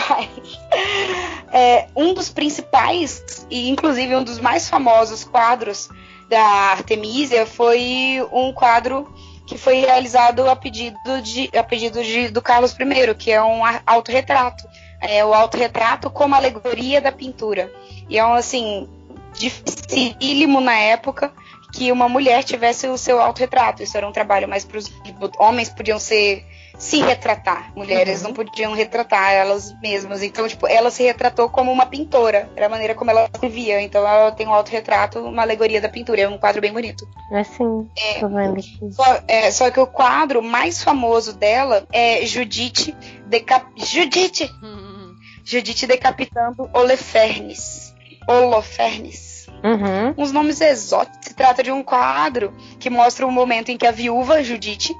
é, 1.51 1.87
um 1.95 2.15
dos 2.15 2.31
principais 2.31 3.45
e 3.47 3.69
inclusive 3.69 4.15
um 4.15 4.23
dos 4.23 4.39
mais 4.39 4.67
famosos 4.67 5.23
quadros 5.23 5.87
da 6.27 6.41
Artemisia 6.41 7.45
foi 7.45 8.27
um 8.31 8.51
quadro 8.51 9.07
que 9.45 9.57
foi 9.57 9.75
realizado 9.75 10.49
a 10.49 10.55
pedido 10.55 11.21
de 11.21 11.49
a 11.57 11.63
pedido 11.63 12.03
de, 12.03 12.29
do 12.29 12.41
Carlos 12.41 12.73
I, 12.73 13.15
que 13.15 13.31
é 13.31 13.41
um 13.41 13.61
autorretrato. 13.85 14.67
É 15.01 15.23
o 15.23 15.33
autorretrato 15.33 16.09
como 16.09 16.33
alegoria 16.33 17.01
da 17.01 17.11
pintura. 17.11 17.71
E 18.09 18.17
é 18.17 18.25
um 18.25 18.33
assim 18.33 18.87
dificílimo 19.33 20.61
na 20.61 20.75
época 20.75 21.33
que 21.73 21.91
uma 21.91 22.07
mulher 22.07 22.43
tivesse 22.43 22.87
o 22.87 22.97
seu 22.97 23.19
autorretrato. 23.19 23.83
Isso 23.83 23.97
era 23.97 24.07
um 24.07 24.11
trabalho 24.11 24.47
mais 24.47 24.63
para 24.63 24.77
os 24.77 24.91
homens 25.37 25.69
podiam 25.69 25.99
ser 25.99 26.45
se 26.77 27.01
retratar. 27.01 27.71
Mulheres 27.75 28.21
uhum. 28.21 28.27
não 28.29 28.33
podiam 28.33 28.73
retratar 28.73 29.31
elas 29.31 29.73
mesmas. 29.81 30.21
Então, 30.23 30.47
tipo, 30.47 30.67
ela 30.67 30.89
se 30.89 31.03
retratou 31.03 31.49
como 31.49 31.71
uma 31.71 31.85
pintora. 31.85 32.49
Era 32.55 32.65
a 32.65 32.69
maneira 32.69 32.95
como 32.95 33.11
ela 33.11 33.29
se 33.39 33.47
via. 33.47 33.81
Então, 33.81 34.07
ela 34.07 34.31
tem 34.31 34.47
um 34.47 34.53
autorretrato, 34.53 35.19
uma 35.19 35.41
alegoria 35.41 35.81
da 35.81 35.89
pintura. 35.89 36.21
É 36.21 36.27
um 36.27 36.37
quadro 36.37 36.61
bem 36.61 36.73
bonito. 36.73 37.07
É 37.31 37.43
sim. 37.43 37.89
É, 37.97 38.19
tô 38.19 38.27
vendo 38.27 38.59
aqui. 38.59 38.79
Só, 38.91 39.21
é, 39.27 39.51
só 39.51 39.71
que 39.71 39.79
o 39.79 39.87
quadro 39.87 40.41
mais 40.41 40.83
famoso 40.83 41.33
dela 41.33 41.87
é 41.91 42.25
Judite 42.25 42.95
Decap... 43.27 43.65
Judite! 43.77 44.49
Judite 45.45 45.85
decapitando 45.85 46.69
Olefernes. 46.73 47.92
Holofernes. 48.27 49.47
Uhum. 49.63 50.13
Uns 50.17 50.31
nomes 50.31 50.59
exóticos. 50.59 51.19
Se 51.27 51.33
trata 51.33 51.63
de 51.63 51.71
um 51.71 51.83
quadro 51.83 52.53
que 52.79 52.89
mostra 52.89 53.25
o 53.25 53.31
momento 53.31 53.69
em 53.69 53.77
que 53.77 53.87
a 53.87 53.91
viúva 53.91 54.43
Judite 54.43 54.93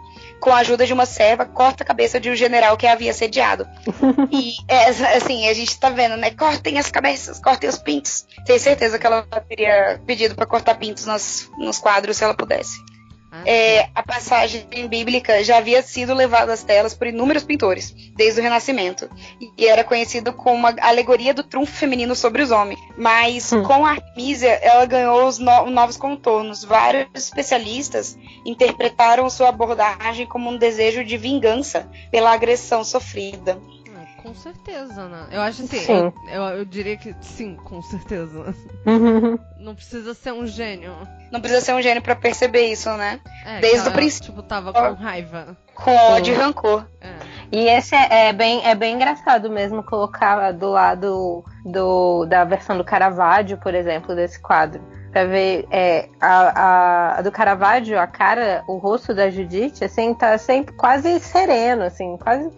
com 0.43 0.49
a 0.49 0.57
ajuda 0.57 0.86
de 0.86 0.91
uma 0.91 1.05
serva, 1.05 1.45
corta 1.45 1.83
a 1.83 1.88
cabeça 1.88 2.19
de 2.19 2.29
um 2.29 2.36
general 2.36 2.75
que 2.75 2.86
a 2.86 2.91
havia 2.91 3.13
sediado. 3.13 3.65
e, 4.29 4.55
é, 4.67 4.89
assim, 5.15 5.47
a 5.47 5.53
gente 5.53 5.79
tá 5.79 5.89
vendo, 5.89 6.17
né? 6.17 6.31
Cortem 6.31 6.77
as 6.77 6.91
cabeças, 6.91 7.39
cortem 7.39 7.69
os 7.69 7.77
pintos. 7.77 8.25
Tenho 8.45 8.59
certeza 8.59 8.99
que 8.99 9.07
ela 9.07 9.25
teria 9.47 10.01
pedido 10.05 10.36
para 10.36 10.45
cortar 10.45 10.75
pintos 10.75 11.05
nos, 11.05 11.49
nos 11.57 11.79
quadros 11.79 12.17
se 12.17 12.25
ela 12.25 12.33
pudesse. 12.33 12.77
Ah, 13.36 13.41
é, 13.48 13.89
a 13.96 14.04
passagem 14.04 14.67
bíblica 14.88 15.43
já 15.43 15.58
havia 15.58 15.82
sido 15.82 16.13
levada 16.13 16.54
às 16.54 16.62
telas 16.62 16.93
por 16.93 17.08
inúmeros 17.08 17.43
pintores, 17.43 17.91
desde 18.15 18.39
o 18.39 18.43
Renascimento, 18.43 19.10
e 19.58 19.65
era 19.65 19.84
conhecido 19.84 20.32
como 20.34 20.56
uma 20.56 20.76
alegoria 20.80 21.34
do 21.34 21.41
trunfo 21.41 21.72
feminino 21.72 22.15
sobre 22.15 22.43
os 22.43 22.52
homens. 22.52 22.80
Mas 22.96 23.52
hum. 23.52 23.63
com 23.63 23.84
a 23.84 23.93
Artemisia, 23.93 24.52
ela 24.62 24.86
ganhou 24.86 25.26
os 25.26 25.39
no 25.39 25.65
novos 25.72 25.98
contornos. 25.98 26.63
Vários 26.63 27.08
especialistas 27.15 28.15
interpretaram 28.46 29.28
sua 29.32 29.50
abordagem 29.50 30.28
como 30.28 30.52
um 30.52 30.58
desejo 30.58 31.04
de 31.04 31.17
vingança 31.17 31.89
pela 32.12 32.34
agressão 32.34 32.84
sofrida. 32.84 33.60
Com 34.23 34.33
certeza, 34.33 35.07
né? 35.09 35.27
Eu 35.31 35.41
acho 35.41 35.63
assim, 35.63 35.77
sim. 35.77 36.13
Eu, 36.31 36.41
eu, 36.41 36.43
eu 36.59 36.65
diria 36.65 36.95
que 36.95 37.13
sim, 37.19 37.57
com 37.57 37.81
certeza. 37.81 38.55
Não 39.59 39.75
precisa 39.75 40.13
ser 40.13 40.31
um 40.31 40.47
gênio. 40.47 40.95
Não 41.29 41.41
precisa 41.41 41.59
ser 41.59 41.73
um 41.73 41.81
gênio 41.81 42.01
para 42.01 42.15
perceber 42.15 42.67
isso, 42.67 42.89
né? 42.91 43.19
É, 43.45 43.59
Desde 43.59 43.89
o 43.89 43.91
princípio. 43.91 44.29
Tipo, 44.29 44.41
tava 44.41 44.71
com 44.71 44.93
raiva. 44.93 45.57
Com 45.75 45.93
ódio 45.93 46.33
e 46.33 46.38
rancor. 46.38 46.86
É. 47.01 47.13
E 47.51 47.67
esse 47.67 47.93
é, 47.93 48.29
é, 48.29 48.33
bem, 48.33 48.65
é 48.65 48.73
bem 48.73 48.95
engraçado 48.95 49.49
mesmo 49.49 49.83
colocar 49.83 50.51
do 50.53 50.69
lado 50.69 51.43
do, 51.65 52.25
da 52.25 52.45
versão 52.45 52.77
do 52.77 52.83
Caravaggio, 52.83 53.57
por 53.57 53.75
exemplo, 53.75 54.15
desse 54.15 54.41
quadro. 54.41 54.81
Pra 55.12 55.25
ver 55.25 55.67
é, 55.69 56.07
a, 56.19 56.29
a, 56.29 57.17
a, 57.17 57.21
do 57.21 57.31
Caravaggio, 57.31 57.99
a 57.99 58.07
cara, 58.07 58.63
o 58.67 58.77
rosto 58.77 59.13
da 59.13 59.29
Judite, 59.29 59.83
assim, 59.83 60.13
tá 60.13 60.38
sempre 60.38 60.73
quase 60.75 61.19
sereno, 61.19 61.83
assim, 61.83 62.17
quase 62.17 62.49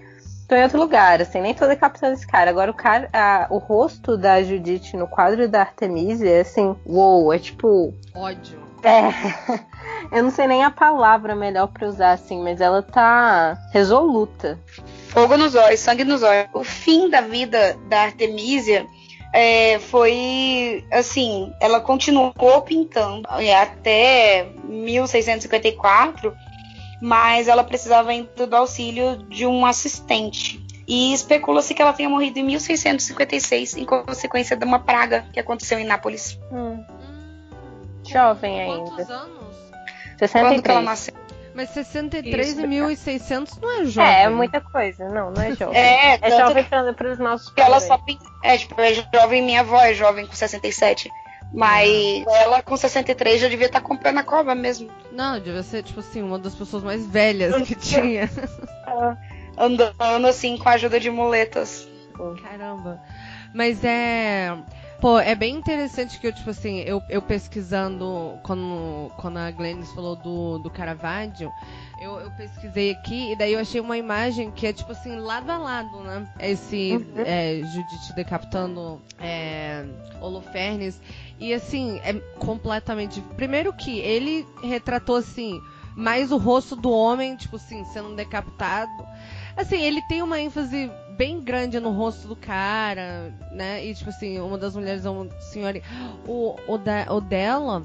tô 0.47 0.55
em 0.55 0.63
outro 0.63 0.79
lugar, 0.79 1.21
assim, 1.21 1.41
nem 1.41 1.53
tô 1.53 1.67
decapitando 1.67 2.13
esse 2.13 2.27
cara. 2.27 2.49
Agora 2.49 2.71
o 2.71 2.73
cara, 2.73 3.09
a, 3.11 3.47
o 3.49 3.57
rosto 3.57 4.17
da 4.17 4.41
Judite 4.43 4.95
no 4.95 5.07
quadro 5.07 5.47
da 5.47 5.61
Artemisia 5.61 6.29
é 6.29 6.39
assim, 6.41 6.75
uou, 6.85 7.33
é 7.33 7.39
tipo. 7.39 7.93
Ódio. 8.13 8.59
É. 8.83 9.65
Eu 10.15 10.23
não 10.23 10.29
sei 10.29 10.47
nem 10.47 10.63
a 10.63 10.69
palavra 10.69 11.35
melhor 11.35 11.67
pra 11.67 11.87
usar, 11.87 12.11
assim, 12.11 12.41
mas 12.43 12.61
ela 12.61 12.81
tá 12.83 13.57
resoluta. 13.71 14.59
Fogo 15.09 15.35
nos 15.37 15.55
olhos, 15.55 15.79
sangue 15.79 16.03
nos 16.03 16.21
olhos. 16.21 16.47
O 16.53 16.63
fim 16.63 17.09
da 17.09 17.21
vida 17.21 17.75
da 17.89 18.01
Artemisia 18.01 18.85
é, 19.33 19.79
foi 19.79 20.85
assim, 20.91 21.51
ela 21.59 21.81
continuou 21.81 22.61
pintando 22.61 23.27
até 23.27 24.47
1654 24.63 26.33
mas 27.01 27.47
ela 27.47 27.63
precisava 27.63 28.09
ainda 28.09 28.47
do 28.47 28.55
auxílio 28.55 29.17
de 29.29 29.45
um 29.45 29.65
assistente. 29.65 30.63
E 30.87 31.13
especula-se 31.13 31.73
que 31.73 31.81
ela 31.81 31.93
tenha 31.93 32.09
morrido 32.09 32.37
em 32.37 32.43
1656 32.43 33.77
em 33.77 33.85
consequência 33.85 34.55
de 34.55 34.63
uma 34.63 34.79
praga 34.79 35.25
que 35.33 35.39
aconteceu 35.39 35.79
em 35.79 35.83
Nápoles. 35.85 36.39
Hum. 36.51 36.83
Jovem 38.07 38.61
ainda. 38.61 38.91
Quantos 38.91 39.09
anos? 39.09 39.55
63. 40.19 40.61
Quando 40.61 40.69
ela 40.69 40.81
nasceu? 40.81 41.13
Mas 41.55 41.69
63 41.69 42.49
Isso, 42.49 42.61
e 42.61 42.67
1600 42.67 43.57
não 43.59 43.71
é 43.71 43.85
jovem. 43.85 44.11
É, 44.11 44.23
é 44.23 44.29
muita 44.29 44.59
coisa. 44.59 45.07
Não, 45.07 45.31
não 45.31 45.41
é 45.41 45.55
jovem. 45.55 45.77
É, 45.77 46.19
é 46.21 46.37
jovem 46.37 46.63
para 46.65 47.11
os 47.11 47.17
nossos 47.17 47.53
Ela 47.55 47.79
só 47.79 47.97
é, 48.43 48.57
tipo, 48.57 48.79
é 48.79 48.93
jovem, 48.93 49.41
minha 49.41 49.61
avó 49.61 49.79
é 49.79 49.93
jovem 49.93 50.27
com 50.27 50.33
67. 50.33 51.09
Mas 51.55 52.25
ela 52.27 52.61
com 52.61 52.75
63 52.75 53.39
já 53.41 53.47
devia 53.47 53.67
estar 53.67 53.79
tá 53.79 53.87
comprando 53.87 54.17
a 54.17 54.23
cova 54.23 54.53
mesmo. 54.53 54.89
Não, 55.11 55.39
devia 55.39 55.63
ser, 55.63 55.83
tipo 55.83 56.01
assim, 56.01 56.21
uma 56.21 56.37
das 56.37 56.53
pessoas 56.53 56.83
mais 56.83 57.07
velhas 57.07 57.65
que 57.65 57.75
tinha. 57.79 58.29
Andando 59.57 60.27
assim 60.27 60.57
com 60.57 60.67
a 60.67 60.73
ajuda 60.73 60.99
de 60.99 61.09
muletas. 61.09 61.87
Caramba. 62.43 63.01
Mas 63.53 63.83
é. 63.85 64.55
Pô, 65.05 65.19
é 65.19 65.35
bem 65.35 65.55
interessante 65.55 66.19
que 66.19 66.25
eu, 66.25 66.33
tipo 66.33 66.49
assim, 66.49 66.79
eu, 66.79 66.99
eu 67.11 67.21
pesquisando, 67.21 68.39
quando, 68.41 69.11
quando 69.17 69.37
a 69.37 69.51
Glennis 69.51 69.91
falou 69.91 70.15
do, 70.15 70.57
do 70.57 70.71
Caravaggio, 70.71 71.53
eu, 72.01 72.19
eu, 72.21 72.31
pesquisei 72.31 72.89
aqui 72.89 73.31
e 73.31 73.35
daí 73.35 73.53
eu 73.53 73.59
achei 73.59 73.79
uma 73.79 73.99
imagem 73.99 74.49
que 74.49 74.65
é, 74.65 74.73
tipo 74.73 74.93
assim, 74.93 75.15
lado 75.17 75.51
a 75.51 75.59
lado, 75.59 75.99
né? 75.99 76.27
Esse 76.39 76.93
uhum. 76.93 77.23
é, 77.23 77.61
Judite 77.71 78.15
decapitando 78.15 78.99
é, 79.19 79.85
Holofernes. 80.19 80.99
E 81.39 81.53
assim, 81.53 81.99
é 82.03 82.13
completamente. 82.39 83.21
Primeiro 83.37 83.71
que 83.73 83.99
ele 83.99 84.43
retratou 84.63 85.17
assim, 85.17 85.61
mais 85.95 86.31
o 86.31 86.37
rosto 86.37 86.75
do 86.75 86.89
homem, 86.89 87.35
tipo 87.35 87.57
assim, 87.57 87.85
sendo 87.85 88.15
decapitado. 88.15 89.05
Assim, 89.55 89.79
ele 89.81 90.01
tem 90.01 90.23
uma 90.23 90.41
ênfase 90.41 90.91
bem 91.17 91.41
grande 91.41 91.79
no 91.79 91.91
rosto 91.91 92.27
do 92.27 92.35
cara, 92.35 93.33
né? 93.51 93.85
E 93.85 93.93
tipo 93.93 94.09
assim, 94.09 94.39
uma 94.39 94.57
das 94.57 94.75
mulheres 94.75 95.05
é 95.05 95.09
uma 95.09 95.29
senhora. 95.39 95.81
O, 96.27 96.55
o, 96.67 96.77
da, 96.77 97.05
o 97.09 97.21
dela 97.21 97.83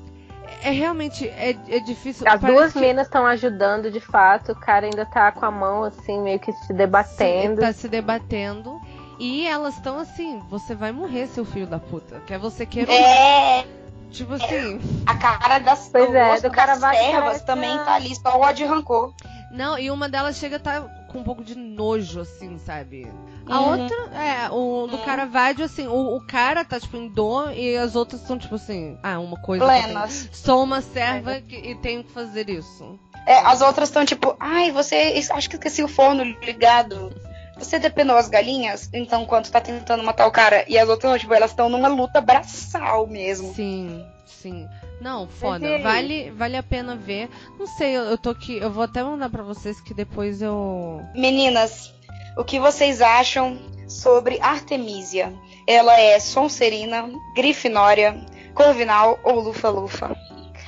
é 0.62 0.70
realmente 0.70 1.28
é, 1.28 1.50
é 1.68 1.80
difícil. 1.80 2.26
As 2.28 2.40
duas 2.40 2.72
que... 2.72 2.80
meninas 2.80 3.06
estão 3.06 3.24
ajudando 3.26 3.90
de 3.90 4.00
fato, 4.00 4.52
o 4.52 4.56
cara 4.56 4.86
ainda 4.86 5.06
tá 5.06 5.30
com 5.32 5.44
a 5.44 5.50
mão 5.50 5.84
assim, 5.84 6.20
meio 6.20 6.38
que 6.38 6.52
se 6.52 6.72
debatendo. 6.72 7.60
Sim, 7.60 7.66
tá 7.66 7.72
se 7.72 7.88
debatendo. 7.88 8.80
E 9.18 9.46
elas 9.46 9.76
estão 9.76 9.98
assim, 9.98 10.40
você 10.48 10.74
vai 10.74 10.92
morrer, 10.92 11.26
seu 11.26 11.44
filho 11.44 11.66
da 11.66 11.78
puta. 11.78 12.20
Quer 12.26 12.38
você 12.38 12.64
queira. 12.64 12.92
É. 12.92 13.66
Tipo 14.10 14.34
assim. 14.34 14.80
A 15.06 15.16
cara 15.16 15.58
das, 15.58 15.88
pois 15.90 16.12
é, 16.12 16.40
do 16.40 16.50
cara 16.50 16.76
das 16.76 16.96
servas 16.96 17.42
também 17.42 17.76
tá 17.78 17.94
ali, 17.94 18.14
só 18.16 18.36
o 18.36 18.40
ódio 18.40 18.66
rancor. 18.66 19.12
Não, 19.52 19.78
e 19.78 19.90
uma 19.90 20.08
delas 20.08 20.36
chega 20.36 20.56
a 20.56 20.58
estar 20.58 20.80
tá 20.80 20.99
com 21.10 21.18
um 21.18 21.24
pouco 21.24 21.42
de 21.42 21.54
nojo, 21.54 22.20
assim, 22.20 22.58
sabe? 22.58 23.10
A 23.46 23.60
uhum. 23.60 23.82
outra, 23.82 23.96
é, 24.14 24.48
o 24.50 24.86
do 24.86 24.96
uhum. 24.96 25.04
Caravaggio, 25.04 25.64
assim, 25.64 25.86
o, 25.86 26.16
o, 26.16 26.20
cara 26.26 26.64
tá, 26.64 26.78
tipo, 26.78 26.96
em 26.96 27.08
dor 27.08 27.52
e 27.52 27.76
as 27.76 27.96
outras 27.96 28.20
são, 28.22 28.38
tipo 28.38 28.54
assim, 28.54 28.96
ah, 29.02 29.18
uma 29.18 29.36
coisa. 29.40 29.64
Plenas. 29.64 30.28
Sou 30.32 30.62
uma 30.62 30.80
serva 30.80 31.40
que, 31.40 31.56
e 31.56 31.74
tenho 31.76 32.04
que 32.04 32.12
fazer 32.12 32.48
isso. 32.48 32.98
É, 33.26 33.38
as 33.40 33.60
outras 33.60 33.88
estão, 33.88 34.04
tipo, 34.04 34.36
ai, 34.38 34.70
você. 34.70 35.20
Acho 35.32 35.50
que 35.50 35.56
esqueci 35.56 35.82
o 35.82 35.88
forno 35.88 36.22
ligado. 36.22 37.12
Você 37.58 37.78
depenou 37.78 38.16
as 38.16 38.28
galinhas, 38.28 38.88
então 38.90 39.26
quando 39.26 39.50
tá 39.50 39.60
tentando 39.60 40.02
matar 40.02 40.26
o 40.26 40.30
cara 40.30 40.64
e 40.66 40.78
as 40.78 40.88
outras, 40.88 41.20
tipo, 41.20 41.34
elas 41.34 41.50
estão 41.50 41.68
numa 41.68 41.88
luta 41.88 42.18
braçal 42.20 43.06
mesmo. 43.06 43.52
Sim, 43.52 44.02
sim. 44.24 44.66
Não, 45.00 45.26
foda. 45.26 45.78
Vale, 45.78 46.30
vale 46.30 46.56
a 46.56 46.62
pena 46.62 46.94
ver. 46.94 47.28
Não 47.58 47.66
sei, 47.66 47.96
eu, 47.96 48.02
eu 48.02 48.18
tô 48.18 48.30
aqui. 48.30 48.58
Eu 48.58 48.70
vou 48.70 48.82
até 48.82 49.02
mandar 49.02 49.30
para 49.30 49.42
vocês 49.42 49.80
que 49.80 49.94
depois 49.94 50.42
eu. 50.42 51.02
Meninas, 51.14 51.92
o 52.36 52.44
que 52.44 52.60
vocês 52.60 53.00
acham 53.00 53.58
sobre 53.88 54.38
Artemisia? 54.40 55.32
Ela 55.66 55.98
é 55.98 56.20
Sonserina, 56.20 57.08
Grifinória, 57.34 58.14
Corvinal 58.54 59.18
ou 59.24 59.40
Lufa-Lufa? 59.40 60.14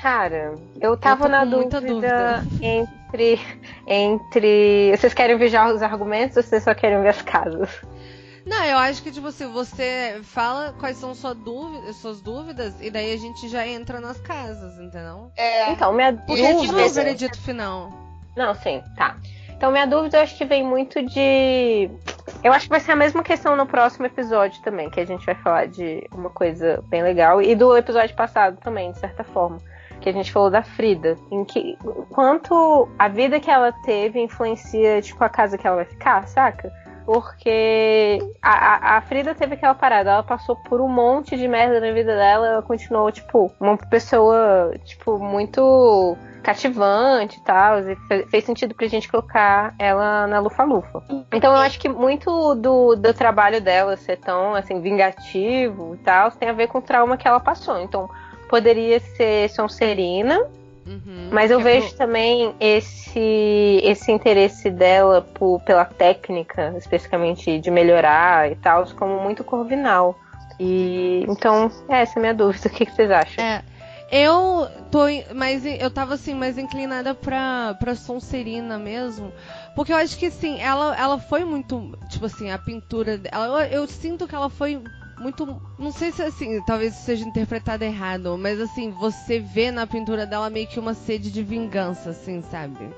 Cara, 0.00 0.54
eu 0.80 0.96
tava 0.96 1.26
eu 1.26 1.28
na 1.28 1.44
dúvida, 1.44 1.80
dúvida, 1.80 2.44
entre. 2.60 3.38
entre. 3.86 4.96
Vocês 4.96 5.12
querem 5.12 5.36
ver 5.36 5.48
já 5.48 5.70
os 5.70 5.82
argumentos 5.82 6.38
ou 6.38 6.42
vocês 6.42 6.62
só 6.64 6.74
querem 6.74 7.00
ver 7.02 7.08
as 7.08 7.22
casas? 7.22 7.70
Não, 8.44 8.64
eu 8.64 8.76
acho 8.78 9.02
que, 9.02 9.12
tipo 9.12 9.28
assim, 9.28 9.50
você 9.52 10.20
fala 10.24 10.74
quais 10.78 10.96
são 10.96 11.14
sua 11.14 11.34
dúvida, 11.34 11.92
suas 11.92 12.20
dúvidas 12.20 12.74
e 12.80 12.90
daí 12.90 13.12
a 13.12 13.16
gente 13.16 13.48
já 13.48 13.66
entra 13.66 14.00
nas 14.00 14.20
casas, 14.20 14.78
entendeu? 14.78 15.30
É. 15.36 15.70
Então, 15.70 15.92
minha 15.92 16.12
Porque 16.12 16.42
dúvida. 16.42 16.72
Porque 16.72 16.82
é 16.82 16.86
o 16.86 16.90
veredito 16.90 17.40
final. 17.40 17.92
Não, 18.36 18.54
sim, 18.54 18.82
tá. 18.96 19.16
Então, 19.50 19.70
minha 19.70 19.86
dúvida 19.86 20.18
eu 20.18 20.22
acho 20.22 20.36
que 20.36 20.44
vem 20.44 20.64
muito 20.64 21.00
de. 21.06 21.88
Eu 22.42 22.52
acho 22.52 22.64
que 22.64 22.70
vai 22.70 22.80
ser 22.80 22.92
a 22.92 22.96
mesma 22.96 23.22
questão 23.22 23.54
no 23.54 23.64
próximo 23.64 24.06
episódio 24.06 24.60
também, 24.62 24.90
que 24.90 24.98
a 24.98 25.06
gente 25.06 25.24
vai 25.24 25.36
falar 25.36 25.68
de 25.68 26.04
uma 26.12 26.30
coisa 26.30 26.82
bem 26.88 27.00
legal. 27.00 27.40
E 27.40 27.54
do 27.54 27.76
episódio 27.76 28.16
passado 28.16 28.58
também, 28.60 28.90
de 28.90 28.98
certa 28.98 29.22
forma 29.22 29.58
que 30.00 30.08
a 30.08 30.12
gente 30.12 30.32
falou 30.32 30.50
da 30.50 30.64
Frida, 30.64 31.16
em 31.30 31.44
que 31.44 31.78
quanto 32.10 32.88
a 32.98 33.06
vida 33.06 33.38
que 33.38 33.48
ela 33.48 33.70
teve 33.84 34.20
influencia 34.20 35.00
tipo 35.00 35.22
a 35.22 35.28
casa 35.28 35.56
que 35.56 35.64
ela 35.64 35.76
vai 35.76 35.84
ficar, 35.84 36.26
saca? 36.26 36.72
Porque 37.04 38.18
a, 38.40 38.96
a, 38.96 39.00
Frida 39.02 39.34
teve 39.34 39.54
aquela 39.54 39.74
parada, 39.74 40.10
ela 40.10 40.22
passou 40.22 40.56
por 40.56 40.80
um 40.80 40.88
monte 40.88 41.36
de 41.36 41.48
merda 41.48 41.80
na 41.80 41.92
vida 41.92 42.16
dela, 42.16 42.46
ela 42.46 42.62
continuou, 42.62 43.10
tipo, 43.10 43.52
uma 43.60 43.76
pessoa, 43.76 44.74
tipo, 44.84 45.18
muito 45.18 46.16
cativante 46.42 47.38
e 47.38 47.42
tal, 47.42 47.78
e 47.80 47.96
fez 48.26 48.44
sentido 48.44 48.74
pra 48.74 48.86
gente 48.88 49.08
colocar 49.08 49.74
ela 49.78 50.26
na 50.26 50.40
Lufa-Lufa. 50.40 51.02
Então 51.32 51.52
eu 51.52 51.58
acho 51.58 51.78
que 51.78 51.88
muito 51.88 52.54
do, 52.56 52.96
do 52.96 53.14
trabalho 53.14 53.60
dela 53.60 53.96
ser 53.96 54.16
tão 54.16 54.54
assim, 54.54 54.80
vingativo 54.80 55.94
e 55.94 55.98
tal, 55.98 56.30
tem 56.32 56.48
a 56.48 56.52
ver 56.52 56.66
com 56.66 56.78
o 56.78 56.82
trauma 56.82 57.16
que 57.16 57.28
ela 57.28 57.38
passou. 57.38 57.80
Então 57.80 58.10
poderia 58.48 58.98
ser 59.00 59.48
Sonserina, 59.50 60.46
Uhum, 60.86 61.28
Mas 61.30 61.50
eu 61.50 61.60
vejo 61.60 61.88
pro... 61.88 61.96
também 61.96 62.54
esse, 62.58 63.80
esse 63.84 64.10
interesse 64.10 64.70
dela 64.70 65.22
por, 65.22 65.60
pela 65.60 65.84
técnica, 65.84 66.74
especificamente 66.76 67.60
de 67.60 67.70
melhorar 67.70 68.50
e 68.50 68.56
tal, 68.56 68.84
como 68.96 69.20
muito 69.20 69.44
corvinal. 69.44 70.18
E 70.58 71.24
então, 71.28 71.70
essa 71.88 72.14
é 72.14 72.18
a 72.18 72.20
minha 72.20 72.34
dúvida. 72.34 72.68
O 72.68 72.70
que, 72.70 72.86
que 72.86 72.92
vocês 72.92 73.10
acham? 73.10 73.44
É, 73.44 73.62
eu 74.10 74.68
tô 74.90 75.00
mais 75.34 75.64
eu 75.64 75.90
tava 75.90 76.14
assim 76.14 76.34
mais 76.34 76.58
inclinada 76.58 77.14
pra, 77.14 77.74
pra 77.80 77.94
Sonserina 77.94 78.78
mesmo, 78.78 79.32
porque 79.74 79.92
eu 79.92 79.96
acho 79.96 80.18
que 80.18 80.26
assim, 80.26 80.60
ela 80.60 80.94
ela 80.98 81.18
foi 81.18 81.44
muito, 81.44 81.96
tipo 82.10 82.26
assim, 82.26 82.50
a 82.50 82.58
pintura 82.58 83.16
dela, 83.16 83.66
eu, 83.68 83.82
eu 83.82 83.86
sinto 83.86 84.28
que 84.28 84.34
ela 84.34 84.50
foi 84.50 84.82
muito. 85.22 85.60
Não 85.78 85.92
sei 85.92 86.12
se 86.12 86.22
assim, 86.22 86.60
talvez 86.62 86.94
seja 86.94 87.26
interpretado 87.26 87.84
errado, 87.84 88.36
mas 88.36 88.60
assim, 88.60 88.90
você 88.90 89.38
vê 89.38 89.70
na 89.70 89.86
pintura 89.86 90.26
dela 90.26 90.50
meio 90.50 90.66
que 90.66 90.80
uma 90.80 90.94
sede 90.94 91.30
de 91.30 91.42
vingança, 91.42 92.10
assim, 92.10 92.42
sabe? 92.42 92.90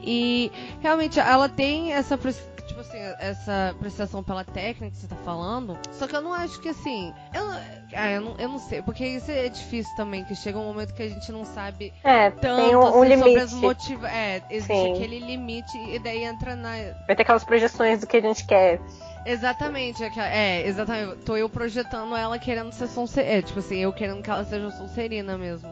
E 0.00 0.50
realmente 0.80 1.18
ela 1.18 1.48
tem 1.48 1.92
essa 1.92 2.16
tipo 2.68 2.80
assim, 2.80 2.98
essa 3.18 3.70
apreciação 3.70 4.22
pela 4.22 4.44
técnica 4.44 4.90
que 4.90 4.96
você 4.96 5.08
tá 5.08 5.16
falando. 5.24 5.76
Só 5.90 6.06
que 6.06 6.14
eu 6.14 6.20
não 6.20 6.32
acho 6.32 6.60
que 6.60 6.68
assim. 6.68 7.12
Eu, 7.34 7.44
ah, 7.94 8.10
eu, 8.10 8.20
não, 8.20 8.36
eu 8.38 8.48
não 8.48 8.58
sei, 8.58 8.82
porque 8.82 9.04
isso 9.04 9.30
é 9.30 9.48
difícil 9.48 9.94
também, 9.96 10.24
que 10.24 10.34
chega 10.36 10.58
um 10.58 10.64
momento 10.64 10.94
que 10.94 11.02
a 11.02 11.08
gente 11.08 11.32
não 11.32 11.44
sabe 11.44 11.92
é, 12.04 12.30
tanto 12.30 12.62
tem 12.62 12.76
um, 12.76 12.80
um 12.80 12.86
assim, 12.86 13.08
limite. 13.08 13.24
sobre 13.24 13.40
as 13.40 13.52
motivações. 13.54 14.12
É, 14.12 14.42
existe 14.50 14.72
Sim. 14.72 14.92
aquele 14.92 15.18
limite 15.18 15.78
e 15.78 15.98
daí 15.98 16.24
entra 16.24 16.54
na. 16.54 16.70
Vai 17.06 17.16
ter 17.16 17.22
aquelas 17.22 17.44
projeções 17.44 18.00
do 18.00 18.06
que 18.06 18.18
a 18.18 18.20
gente 18.20 18.46
quer. 18.46 18.80
Exatamente, 19.28 20.02
é, 20.02 20.10
é, 20.16 20.66
exatamente. 20.66 21.16
Tô 21.24 21.36
eu 21.36 21.50
projetando 21.50 22.16
ela 22.16 22.38
querendo 22.38 22.72
ser 22.72 22.86
Sonserina. 22.88 23.32
É, 23.34 23.42
tipo 23.42 23.58
assim, 23.58 23.76
eu 23.76 23.92
querendo 23.92 24.22
que 24.22 24.30
ela 24.30 24.44
seja 24.44 24.70
Sonserina 24.70 25.36
mesmo. 25.36 25.70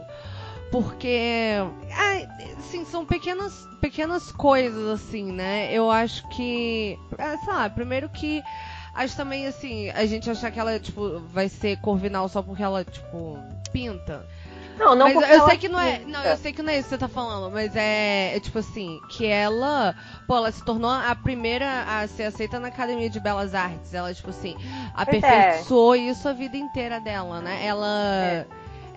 Porque. 0.71 1.55
Ah, 1.91 2.55
sim, 2.59 2.85
são 2.85 3.03
pequenas, 3.03 3.67
pequenas 3.81 4.31
coisas, 4.31 4.87
assim, 4.89 5.31
né? 5.31 5.73
Eu 5.73 5.89
acho 5.89 6.27
que. 6.29 6.99
Ah, 7.17 7.35
sei 7.43 7.53
lá, 7.53 7.69
primeiro 7.69 8.07
que. 8.09 8.43
Acho 8.93 9.15
também, 9.15 9.47
assim, 9.47 9.89
a 9.91 10.05
gente 10.05 10.29
achar 10.29 10.51
que 10.51 10.59
ela, 10.59 10.79
tipo, 10.79 11.19
vai 11.31 11.49
ser 11.49 11.77
corvinal 11.81 12.27
só 12.29 12.41
porque 12.41 12.63
ela, 12.63 12.83
tipo, 12.83 13.39
pinta. 13.71 14.25
Não, 14.77 14.95
não 14.95 15.13
mas 15.13 15.29
eu 15.29 15.45
sei 15.45 15.57
que 15.57 15.67
não 15.67 15.79
é. 15.79 15.99
Não, 16.05 16.23
eu 16.23 16.37
sei 16.37 16.53
que 16.53 16.61
não 16.61 16.71
é 16.71 16.77
isso 16.77 16.89
que 16.89 16.89
você 16.89 16.97
tá 16.97 17.07
falando, 17.07 17.51
mas 17.51 17.75
é, 17.75 18.35
é, 18.35 18.39
tipo 18.39 18.59
assim, 18.59 18.99
que 19.09 19.25
ela. 19.25 19.95
Pô, 20.27 20.37
ela 20.37 20.51
se 20.51 20.63
tornou 20.63 20.89
a 20.89 21.15
primeira 21.15 21.83
a 21.87 22.07
ser 22.07 22.23
aceita 22.23 22.59
na 22.59 22.67
Academia 22.67 23.09
de 23.09 23.19
Belas 23.19 23.55
Artes. 23.55 23.93
Ela, 23.93 24.13
tipo 24.13 24.29
assim, 24.29 24.55
aperfeiçoou 24.93 25.95
é. 25.95 25.99
isso 25.99 26.27
a 26.29 26.33
vida 26.33 26.57
inteira 26.57 26.99
dela, 26.99 27.41
né? 27.41 27.65
Ela. 27.65 27.87
É 27.87 28.45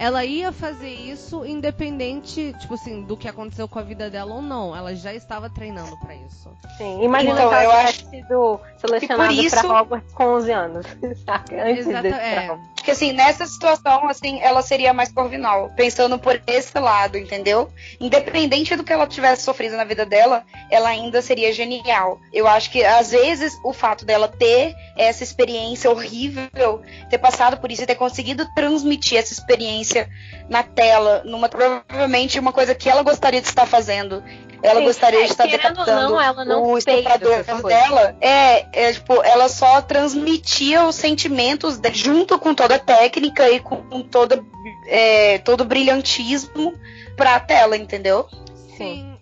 ela 0.01 0.25
ia 0.25 0.51
fazer 0.51 0.95
isso 0.95 1.45
independente, 1.45 2.55
tipo 2.59 2.73
assim, 2.73 3.03
do 3.03 3.19
que 3.19 3.29
aconteceu 3.29 3.69
com 3.69 3.79
a 3.79 3.83
vida 3.83 4.09
dela 4.09 4.35
ou 4.35 4.41
não. 4.41 4.75
Ela 4.75 4.95
já 4.95 5.13
estava 5.13 5.51
treinando 5.51 5.95
para 5.99 6.15
isso. 6.15 6.51
Sim, 6.79 7.05
imagina 7.05 7.35
então, 7.35 7.53
ela 7.53 7.65
eu 7.65 7.71
acho 7.71 8.07
sido 8.09 8.61
selecionada 8.79 9.35
para 9.51 9.83
Hogwarts 9.83 10.13
com 10.15 10.25
11 10.25 10.53
anos? 10.53 10.87
Antes 11.53 11.87
Exato, 11.87 12.07
é. 12.07 12.59
Porque 12.81 12.93
assim, 12.93 13.13
nessa 13.13 13.47
situação, 13.47 14.09
assim, 14.09 14.41
ela 14.41 14.63
seria 14.63 14.95
mais 14.95 15.13
corvinal, 15.13 15.71
pensando 15.77 16.19
por 16.19 16.41
esse 16.47 16.79
lado, 16.79 17.19
entendeu? 17.19 17.71
Independente 18.01 18.75
do 18.75 18.83
que 18.83 18.91
ela 18.91 19.07
tivesse 19.07 19.43
sofrido 19.43 19.77
na 19.77 19.85
vida 19.85 20.07
dela, 20.07 20.43
ela 20.71 20.89
ainda 20.89 21.21
seria 21.21 21.53
genial. 21.53 22.19
Eu 22.33 22.49
acho 22.49 22.71
que 22.71 22.83
às 22.83 23.11
vezes 23.11 23.55
o 23.63 23.75
fato 23.75 24.07
dela 24.07 24.29
ter 24.29 24.75
essa 24.97 25.23
experiência 25.23 25.91
horrível, 25.91 26.81
ter 27.11 27.19
passado 27.19 27.59
por 27.59 27.71
isso 27.71 27.83
e 27.83 27.87
ter 27.87 27.97
conseguido 27.97 28.49
transmitir 28.55 29.19
essa 29.19 29.35
experiência 29.35 30.09
na 30.49 30.63
tela, 30.63 31.23
numa 31.27 31.51
provavelmente 31.51 32.39
uma 32.39 32.51
coisa 32.53 32.75
que 32.75 32.89
ela 32.89 33.03
gostaria 33.03 33.43
de 33.43 33.47
estar 33.47 33.67
fazendo. 33.67 34.25
Ela 34.63 34.81
Sim, 34.81 34.87
gostaria 34.87 35.21
é, 35.21 35.25
de 35.25 35.31
estar 35.31 35.47
decapitando 35.47 35.87
não, 35.87 36.21
ela 36.21 36.45
não 36.45 36.65
o 36.65 36.79
estuprador 36.79 37.43
dela. 37.63 38.17
É, 38.21 38.67
é, 38.89 38.93
tipo, 38.93 39.23
ela 39.23 39.49
só 39.49 39.81
transmitia 39.81 40.85
os 40.85 40.97
sentimentos 40.97 41.79
de, 41.79 41.93
junto 41.95 42.39
com 42.39 42.55
toda 42.55 42.75
a 42.75 42.79
técnica 42.79 43.49
e 43.51 43.61
com, 43.61 43.77
com 43.77 44.03
toda, 44.03 44.45
é, 44.87 45.39
todo 45.39 45.63
o 45.63 45.65
brilhantismo 45.65 46.75
pra 47.17 47.41
tela, 47.41 47.77
entendeu? 47.77 48.27
Sim. 48.77 49.19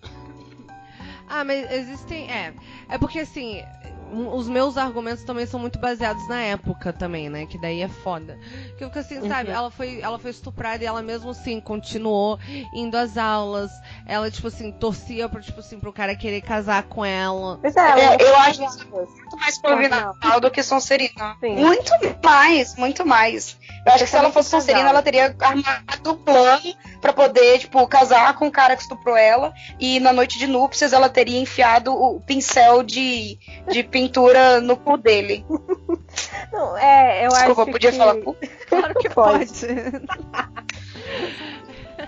Ah, 1.29 1.44
mas 1.44 1.70
existem. 1.70 2.31
É. 2.31 2.53
É 2.88 2.98
porque 2.98 3.20
assim, 3.20 3.62
os 4.12 4.48
meus 4.48 4.76
argumentos 4.76 5.24
também 5.24 5.46
são 5.46 5.60
muito 5.60 5.78
baseados 5.78 6.26
na 6.28 6.40
época 6.40 6.92
também, 6.92 7.28
né? 7.28 7.46
Que 7.46 7.58
daí 7.58 7.82
é 7.82 7.88
foda. 7.88 8.38
Que 8.76 8.84
eu 8.84 8.88
fico 8.88 8.98
assim, 8.98 9.18
uhum. 9.18 9.28
sabe? 9.28 9.50
Ela 9.50 9.70
foi, 9.70 10.00
ela 10.00 10.18
foi 10.18 10.30
estuprada 10.30 10.82
e 10.82 10.86
ela 10.86 11.02
mesmo 11.02 11.30
assim 11.30 11.60
continuou 11.60 12.38
indo 12.74 12.96
às 12.96 13.16
aulas. 13.16 13.70
Ela, 14.06 14.30
tipo 14.30 14.48
assim, 14.48 14.72
torcia 14.72 15.28
pro, 15.28 15.40
tipo 15.40 15.60
assim, 15.60 15.78
pro 15.78 15.92
cara 15.92 16.14
querer 16.14 16.40
casar 16.40 16.82
com 16.84 17.04
ela. 17.04 17.58
Pois 17.60 17.76
é, 17.76 17.80
é 17.80 18.16
eu 18.20 18.36
acho 18.36 18.64
isso 18.64 18.86
muito 18.90 19.36
mais 19.38 19.58
provinal 19.58 20.14
do 20.40 20.50
que 20.50 20.62
Sonserina. 20.62 21.36
Sim. 21.40 21.56
Muito 21.56 21.92
mais, 22.22 22.76
muito 22.76 23.06
mais. 23.06 23.56
Eu 23.86 23.92
acho 23.92 24.04
que 24.04 24.10
se 24.10 24.16
ela 24.16 24.30
fosse 24.30 24.50
Sonserina, 24.50 24.88
ela 24.88 25.02
teria 25.02 25.34
armado 25.40 26.12
um 26.12 26.16
plano 26.16 26.74
para 27.00 27.12
poder, 27.12 27.58
tipo, 27.58 27.86
casar 27.86 28.34
com 28.34 28.46
o 28.46 28.50
cara 28.50 28.76
que 28.76 28.82
estuprou 28.82 29.16
ela. 29.16 29.52
E 29.78 30.00
na 30.00 30.12
noite 30.12 30.38
de 30.38 30.46
núpcias 30.46 30.92
ela 30.92 31.08
teria 31.08 31.40
enfiado 31.40 31.92
o 31.92 32.20
pincel 32.20 32.82
de, 32.82 33.38
de 33.68 33.82
pintura 33.98 34.61
no 34.61 34.76
cu 34.76 34.96
dele. 34.96 35.44
Não, 36.52 36.78
é, 36.78 37.26
eu 37.26 37.30
Desculpa, 37.30 37.62
acho 37.62 37.72
podia 37.72 37.90
que... 37.90 37.98
falar 37.98 38.14
cu? 38.16 38.37
Claro 38.68 38.94
que 38.94 39.08
pode. 39.11 39.66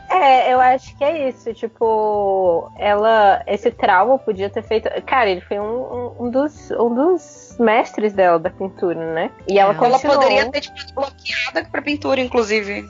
É, 0.08 0.52
eu 0.52 0.60
acho 0.60 0.96
que 0.96 1.04
é 1.04 1.28
isso. 1.28 1.54
Tipo, 1.54 2.70
ela. 2.76 3.42
Esse 3.46 3.70
trauma 3.70 4.18
podia 4.18 4.50
ter 4.50 4.62
feito. 4.62 4.88
Cara, 5.02 5.30
ele 5.30 5.40
foi 5.40 5.58
um, 5.60 6.16
um, 6.18 6.30
dos, 6.30 6.70
um 6.72 6.94
dos 6.94 7.56
mestres 7.60 8.12
dela 8.12 8.38
da 8.38 8.50
pintura, 8.50 9.14
né? 9.14 9.30
E 9.48 9.58
ela, 9.58 9.72
ela 9.72 9.98
poderia 9.98 10.50
ter 10.50 10.62
tipo, 10.62 10.94
bloqueada 10.94 11.64
pra 11.70 11.82
pintura, 11.82 12.20
inclusive. 12.20 12.84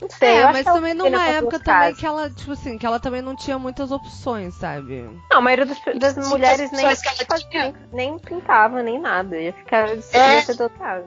Não 0.00 0.10
sei, 0.10 0.38
é, 0.38 0.52
mas 0.52 0.64
também 0.64 0.94
numa 0.94 1.28
época 1.28 1.60
também 1.60 1.94
que 1.94 2.04
ela, 2.04 2.28
tipo 2.28 2.52
assim, 2.52 2.76
que 2.76 2.84
ela 2.84 2.98
também 2.98 3.22
não 3.22 3.36
tinha 3.36 3.56
muitas 3.56 3.92
opções, 3.92 4.54
sabe? 4.54 5.08
Não, 5.30 5.38
a 5.38 5.40
maioria 5.40 5.64
das, 5.64 5.78
das 6.16 6.28
mulheres 6.28 6.72
nem, 6.72 6.84
nem, 7.52 7.74
nem 7.92 8.18
pintava, 8.18 8.82
nem 8.82 9.00
nada. 9.00 9.40
Ia 9.40 9.52
ficar 9.52 9.90
é. 10.12 10.40
sedotada. 10.42 11.06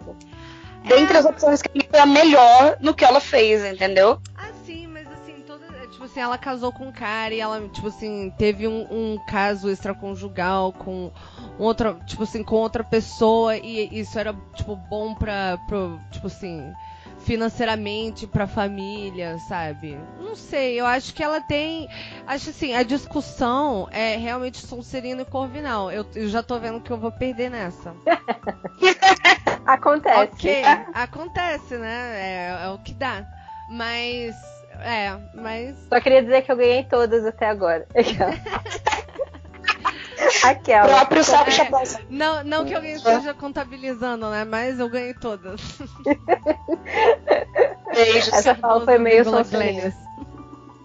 Dentre 0.85 1.17
é. 1.17 1.19
as 1.19 1.25
opções 1.25 1.61
que 1.61 1.85
foi 1.89 1.99
a 1.99 2.05
melhor 2.05 2.77
no 2.79 2.93
que 2.93 3.03
ela 3.03 3.19
fez, 3.19 3.65
entendeu? 3.65 4.19
Ah, 4.37 4.49
sim, 4.65 4.87
mas 4.87 5.07
assim, 5.11 5.43
toda. 5.45 5.65
É, 5.65 5.87
tipo 5.87 6.05
assim, 6.05 6.19
ela 6.21 6.37
casou 6.37 6.71
com 6.71 6.87
um 6.87 6.91
cara 6.91 7.33
e 7.33 7.39
ela, 7.39 7.67
tipo 7.67 7.87
assim, 7.87 8.31
teve 8.37 8.67
um, 8.67 8.87
um 8.89 9.19
caso 9.27 9.69
extraconjugal 9.69 10.71
com 10.71 11.11
outra, 11.57 11.95
tipo 12.05 12.23
assim, 12.23 12.43
com 12.43 12.55
outra 12.55 12.83
pessoa 12.83 13.57
e 13.57 13.99
isso 13.99 14.17
era, 14.17 14.33
tipo, 14.53 14.75
bom 14.75 15.15
pra, 15.15 15.57
pro, 15.67 15.99
tipo 16.11 16.27
assim, 16.27 16.71
financeiramente 17.25 18.27
para 18.27 18.43
a 18.43 18.47
família, 18.47 19.37
sabe? 19.39 19.97
Não 20.19 20.35
sei, 20.35 20.79
eu 20.79 20.85
acho 20.85 21.13
que 21.13 21.23
ela 21.23 21.41
tem. 21.41 21.89
Acho 22.25 22.51
assim, 22.51 22.73
a 22.73 22.83
discussão 22.83 23.87
é 23.91 24.15
realmente 24.15 24.65
Sonserina 24.65 25.23
e 25.23 25.25
Corvinal. 25.25 25.91
Eu, 25.91 26.05
eu 26.15 26.29
já 26.29 26.43
tô 26.43 26.59
vendo 26.59 26.79
que 26.79 26.91
eu 26.91 26.97
vou 26.97 27.11
perder 27.11 27.49
nessa. 27.49 27.95
acontece. 29.65 30.21
Ok, 30.21 30.63
acontece, 30.93 31.77
né? 31.77 32.11
É, 32.15 32.65
é 32.65 32.69
o 32.69 32.77
que 32.77 32.93
dá. 32.93 33.25
Mas. 33.67 34.35
É, 34.81 35.17
mas. 35.33 35.75
Só 35.89 35.99
queria 35.99 36.21
dizer 36.21 36.43
que 36.43 36.51
eu 36.51 36.57
ganhei 36.57 36.83
todas 36.83 37.25
até 37.25 37.49
agora. 37.49 37.87
Aquela. 40.43 40.87
Próprio 40.87 41.23
sabe 41.23 41.51
é, 41.51 41.69
não, 42.09 42.43
não 42.43 42.65
que 42.65 42.73
alguém 42.73 42.93
esteja 42.93 43.33
contabilizando, 43.33 44.29
né? 44.29 44.43
Mas 44.45 44.79
eu 44.79 44.89
ganhei 44.89 45.13
todas. 45.13 45.61
Beijo. 47.93 48.33
Essa 48.33 48.55
fala 48.55 48.83
foi 48.83 48.97
meio 48.97 49.23
Glennis. 49.23 49.93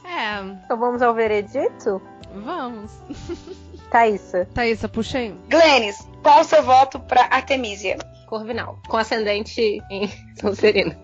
É. 0.04 0.40
Então 0.64 0.76
vamos 0.78 1.02
ao 1.02 1.14
veredito? 1.14 2.00
Vamos. 2.34 2.92
Thaísa. 3.90 4.48
Thaísa, 4.54 4.88
puxei. 4.88 5.34
Glennis, 5.48 5.98
qual 6.22 6.40
o 6.40 6.44
seu 6.44 6.62
voto 6.62 7.00
pra 7.00 7.28
Artemisia? 7.30 7.98
Corvinal. 8.26 8.78
Com 8.88 8.96
ascendente 8.96 9.82
em 9.90 10.08
Sonserina. 10.40 10.96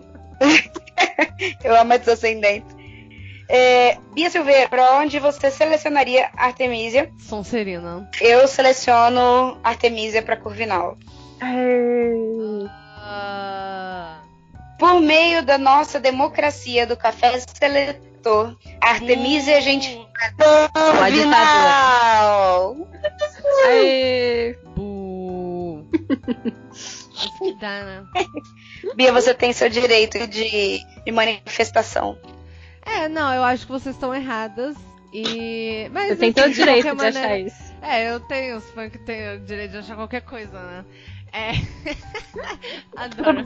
eu 1.63 1.75
amo 1.75 1.93
esse 1.93 2.09
ascendente. 2.09 2.76
É, 3.49 3.97
Bia 4.13 4.29
Silveira, 4.29 4.67
para 4.67 4.99
onde 4.99 5.19
você 5.19 5.49
selecionaria 5.49 6.29
Artemisia? 6.35 7.11
Sonserina. 7.17 8.09
Eu 8.19 8.47
seleciono 8.47 9.57
Artemisia 9.63 10.21
para 10.21 10.35
Corvinal. 10.35 10.97
Uh... 11.41 12.69
Por 14.77 15.01
meio 15.01 15.43
da 15.43 15.57
nossa 15.57 15.99
democracia 15.99 16.85
do 16.85 16.95
café 16.95 17.39
seletor, 17.39 18.55
Artemisia 18.81 19.59
hum. 19.59 20.05
Aê! 23.65 24.57
Bu. 24.75 25.87
Isso 26.71 27.39
que 27.39 27.53
dá, 27.55 27.83
né? 27.83 28.05
Bia, 28.95 29.11
você 29.11 29.33
tem 29.33 29.51
seu 29.51 29.69
direito 29.69 30.27
de, 30.27 30.79
de 31.03 31.11
manifestação. 31.11 32.17
É, 32.87 33.09
não, 33.09 33.33
eu 33.33 33.43
acho 33.43 33.65
que 33.65 33.71
vocês 33.71 33.95
estão 33.95 34.15
erradas. 34.15 34.75
E. 35.13 35.89
Mas 35.91 36.11
Eu 36.11 36.17
tenho 36.17 36.33
todo 36.33 36.47
o 36.47 36.53
direito 36.53 36.95
de 36.95 37.05
achar 37.05 37.39
isso. 37.39 37.73
É, 37.81 38.09
eu 38.09 38.19
tenho, 38.21 38.57
os 38.57 38.69
fãs 38.71 38.91
que 38.91 38.97
têm 38.97 39.35
o 39.35 39.39
direito 39.39 39.71
de 39.71 39.77
achar 39.77 39.95
qualquer 39.95 40.21
coisa, 40.21 40.59
né? 40.59 40.85
É. 41.33 41.51
Adoro. 42.95 43.45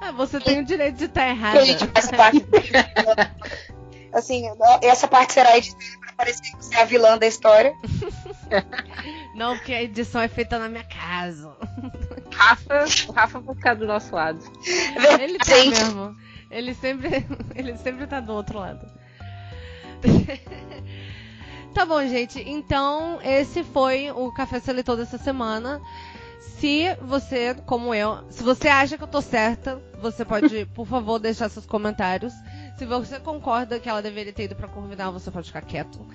Ah, 0.00 0.12
você 0.12 0.40
tem 0.40 0.60
o 0.60 0.64
direito 0.64 0.96
de 0.96 1.04
estar 1.04 1.28
errada. 1.28 1.60
a 1.60 1.64
gente 1.64 1.86
faz 1.86 2.10
parte. 2.10 2.44
assim, 4.12 4.44
essa 4.82 5.08
parte 5.08 5.32
será 5.32 5.56
editada 5.58 5.98
pra 6.00 6.12
parecer 6.12 6.42
que 6.42 6.56
você 6.56 6.74
é 6.76 6.82
a 6.82 6.84
vilã 6.84 7.18
da 7.18 7.26
história. 7.26 7.72
Não, 9.34 9.56
porque 9.56 9.72
a 9.72 9.82
edição 9.82 10.20
é 10.20 10.28
feita 10.28 10.58
na 10.58 10.68
minha 10.68 10.84
casa. 10.84 11.56
Rafa, 12.32 12.84
o 13.08 13.12
Rafa 13.12 13.40
vai 13.40 13.54
ficar 13.54 13.74
do 13.74 13.86
nosso 13.86 14.14
lado. 14.14 14.38
Ele 15.20 15.38
tá 15.38 15.56
Gente. 15.56 15.82
mesmo. 15.82 16.16
Ele 16.54 16.72
sempre, 16.72 17.26
ele 17.56 17.76
sempre 17.76 18.06
tá 18.06 18.20
do 18.20 18.32
outro 18.32 18.58
lado. 18.60 18.86
tá 21.74 21.84
bom, 21.84 22.00
gente. 22.06 22.40
Então, 22.46 23.18
esse 23.22 23.64
foi 23.64 24.10
o 24.12 24.32
Café 24.32 24.60
Seletor 24.60 24.96
dessa 24.96 25.18
semana. 25.18 25.80
Se 26.38 26.94
você, 27.02 27.54
como 27.66 27.92
eu, 27.92 28.24
se 28.30 28.42
você 28.42 28.68
acha 28.68 28.96
que 28.96 29.02
eu 29.02 29.08
tô 29.08 29.20
certa, 29.20 29.82
você 30.00 30.24
pode, 30.24 30.64
por 30.74 30.86
favor, 30.86 31.18
deixar 31.18 31.48
seus 31.48 31.66
comentários. 31.66 32.32
Se 32.78 32.86
você 32.86 33.18
concorda 33.18 33.80
que 33.80 33.88
ela 33.88 34.00
deveria 34.00 34.32
ter 34.32 34.44
ido 34.44 34.54
pra 34.54 34.68
Corvinal, 34.68 35.12
você 35.12 35.30
pode 35.30 35.48
ficar 35.48 35.62
quieto. 35.62 36.06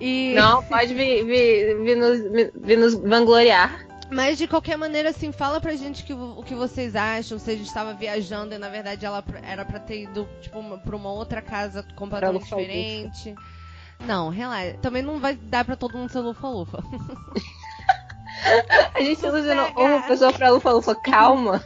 E... 0.00 0.32
Não, 0.34 0.62
pode 0.62 0.94
vir, 0.94 1.24
vir, 1.24 1.82
vir, 1.82 1.96
nos, 1.96 2.52
vir 2.54 2.78
nos 2.78 2.94
vangloriar. 2.94 3.86
Mas 4.10 4.38
de 4.38 4.46
qualquer 4.46 4.76
maneira, 4.78 5.10
assim, 5.10 5.32
fala 5.32 5.60
pra 5.60 5.74
gente 5.74 6.04
que, 6.04 6.12
o 6.14 6.42
que 6.44 6.54
vocês 6.54 6.94
acham. 6.94 7.38
Se 7.38 7.50
a 7.50 7.56
gente 7.56 7.72
tava 7.72 7.92
viajando 7.94 8.54
e 8.54 8.58
na 8.58 8.68
verdade 8.68 9.04
ela 9.04 9.22
era 9.42 9.64
pra 9.64 9.80
ter 9.80 10.02
ido, 10.04 10.28
tipo, 10.40 10.58
uma- 10.58 10.78
pra 10.78 10.94
uma 10.96 11.10
outra 11.12 11.42
casa 11.42 11.82
completamente 11.96 12.42
Lufa-Lufa. 12.42 12.68
diferente. 12.68 13.34
Não, 14.00 14.28
relaxa. 14.28 14.76
Também 14.82 15.02
não 15.02 15.18
vai 15.18 15.34
dar 15.34 15.64
pra 15.64 15.74
todo 15.74 15.96
mundo 15.98 16.10
ser 16.10 16.20
lufa-lufa. 16.20 16.82
A 18.94 19.00
gente 19.00 19.24
ilusionou 19.24 19.70
uma 19.76 20.02
pessoa 20.02 20.32
pra 20.32 20.50
Lufa 20.50 20.70
Lufa, 20.70 20.94
calma. 20.94 21.64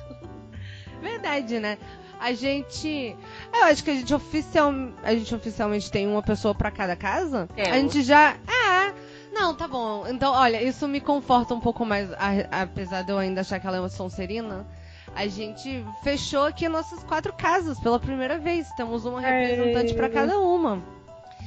Verdade, 1.03 1.59
né? 1.59 1.79
A 2.21 2.33
gente. 2.33 3.17
Eu 3.53 3.65
acho 3.65 3.83
que 3.83 3.91
a 3.91 3.95
gente, 3.95 4.15
oficial, 4.15 4.73
a 5.03 5.15
gente 5.15 5.35
oficialmente 5.35 5.91
tem 5.91 6.07
uma 6.07 6.23
pessoa 6.23 6.55
pra 6.55 6.71
cada 6.71 6.95
casa. 6.95 7.49
Temos. 7.55 7.71
A 7.71 7.75
gente 7.77 8.03
já. 8.03 8.37
É. 8.47 8.95
Não, 9.33 9.55
tá 9.55 9.67
bom. 9.69 10.07
Então, 10.09 10.33
olha, 10.33 10.63
isso 10.63 10.87
me 10.89 11.01
conforta 11.01 11.55
um 11.55 11.61
pouco 11.61 11.85
mais, 11.87 12.11
a- 12.13 12.63
apesar 12.63 13.03
de 13.03 13.13
eu 13.13 13.19
ainda 13.19 13.41
achar 13.43 13.59
que 13.61 13.67
ela 13.67 13.77
é 13.77 13.81
uma 13.81 13.89
Sonserina. 13.89 14.67
A 15.15 15.27
gente 15.27 15.85
fechou 16.03 16.45
aqui 16.45 16.69
nossas 16.69 17.03
quatro 17.05 17.33
casas 17.33 17.79
pela 17.81 17.99
primeira 17.99 18.39
vez. 18.39 18.71
Temos 18.73 19.05
uma 19.05 19.21
representante 19.21 19.95
pra 19.95 20.09
cada 20.09 20.39
uma. 20.39 20.83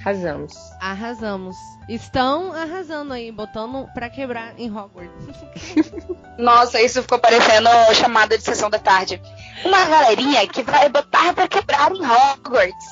Arrasamos. 0.03 0.53
Arrasamos. 0.81 1.55
Estão 1.87 2.51
arrasando 2.51 3.13
aí, 3.13 3.31
botando 3.31 3.87
pra 3.93 4.09
quebrar 4.09 4.53
em 4.59 4.69
Hogwarts. 4.69 5.27
Nossa, 6.37 6.81
isso 6.81 7.01
ficou 7.01 7.17
parecendo 7.19 7.69
chamada 7.93 8.37
de 8.37 8.43
sessão 8.43 8.69
da 8.69 8.79
tarde. 8.79 9.21
Uma 9.63 9.85
galerinha 9.85 10.45
que 10.45 10.61
vai 10.61 10.89
botar 10.89 11.33
pra 11.33 11.47
quebrar 11.47 11.89
em 11.93 12.01
Hogwarts. 12.03 12.85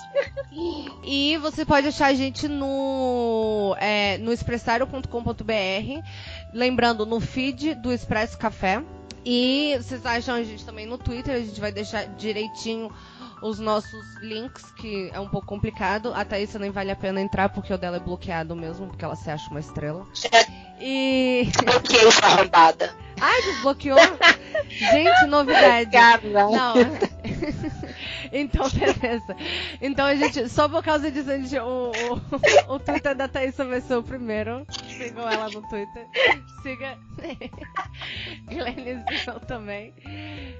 E 1.03 1.37
você 1.41 1.65
pode 1.65 1.87
achar 1.87 2.07
a 2.07 2.13
gente 2.13 2.47
no, 2.47 3.75
é, 3.77 4.17
no 4.17 4.31
expressario.com.br. 4.31 6.03
Lembrando, 6.53 7.05
no 7.05 7.19
feed 7.19 7.75
do 7.75 7.91
Expresso 7.91 8.37
Café. 8.37 8.81
E 9.25 9.75
vocês 9.77 10.05
acham 10.05 10.35
a 10.35 10.43
gente 10.43 10.65
também 10.65 10.85
no 10.85 10.97
Twitter. 10.97 11.35
A 11.35 11.39
gente 11.39 11.59
vai 11.59 11.73
deixar 11.73 12.05
direitinho 12.15 12.89
os 13.41 13.59
nossos 13.59 14.15
links, 14.21 14.71
que 14.73 15.09
é 15.13 15.19
um 15.19 15.27
pouco 15.27 15.47
complicado. 15.47 16.13
A 16.13 16.23
Thaís 16.23 16.53
nem 16.55 16.71
vale 16.71 16.91
a 16.91 16.95
pena 16.95 17.19
entrar, 17.21 17.49
porque 17.49 17.73
o 17.73 17.77
dela 17.77 17.97
é 17.97 17.99
bloqueado 17.99 18.55
mesmo, 18.55 18.87
porque 18.87 19.03
ela 19.03 19.15
se 19.15 19.29
acha 19.29 19.49
uma 19.49 19.59
estrela. 19.59 20.05
E. 20.83 21.47
Bloqueei 21.63 22.11
sua 22.11 22.25
arrombada. 22.25 22.91
Ai, 23.21 23.39
desbloqueou! 23.43 23.99
gente, 24.67 25.27
novidade. 25.27 25.91
Não. 26.23 26.73
então, 28.33 28.67
beleza. 28.71 29.35
Então 29.79 30.07
a 30.07 30.15
gente, 30.15 30.49
só 30.49 30.67
por 30.67 30.83
causa 30.83 31.11
disso, 31.11 31.29
a 31.29 31.37
gente, 31.37 31.55
o, 31.59 31.91
o, 31.91 32.73
o 32.73 32.79
Twitter 32.79 33.15
da 33.15 33.27
Thaís 33.27 33.55
vai 33.55 33.79
ser 33.79 33.95
o 33.95 34.01
primeiro. 34.01 34.65
Sigam 34.87 35.29
ela 35.29 35.49
no 35.49 35.61
Twitter. 35.69 36.07
Siga. 36.63 36.97
Sigam 38.49 39.39
também. 39.47 39.93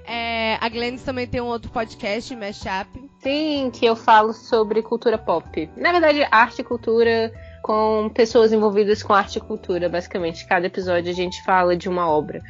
É, 0.06 0.21
a 0.62 0.70
Glennis 0.70 1.02
também 1.02 1.26
tem 1.26 1.42
um 1.42 1.48
outro 1.48 1.72
podcast, 1.72 2.36
Mashup. 2.36 3.10
Sim, 3.18 3.72
que 3.74 3.84
eu 3.84 3.96
falo 3.96 4.32
sobre 4.32 4.84
cultura 4.84 5.18
pop. 5.18 5.68
Na 5.76 5.92
verdade, 5.92 6.24
arte 6.30 6.62
e 6.62 6.64
cultura 6.64 7.34
com 7.64 8.12
pessoas 8.14 8.54
envolvidas 8.54 9.02
com 9.02 9.12
arte 9.12 9.38
e 9.38 9.42
cultura, 9.42 9.90
basicamente. 9.90 10.46
Cada 10.46 10.68
episódio 10.68 11.12
a 11.12 11.16
gente 11.16 11.44
fala 11.44 11.76
de 11.76 11.90
uma 11.90 12.08
obra 12.08 12.44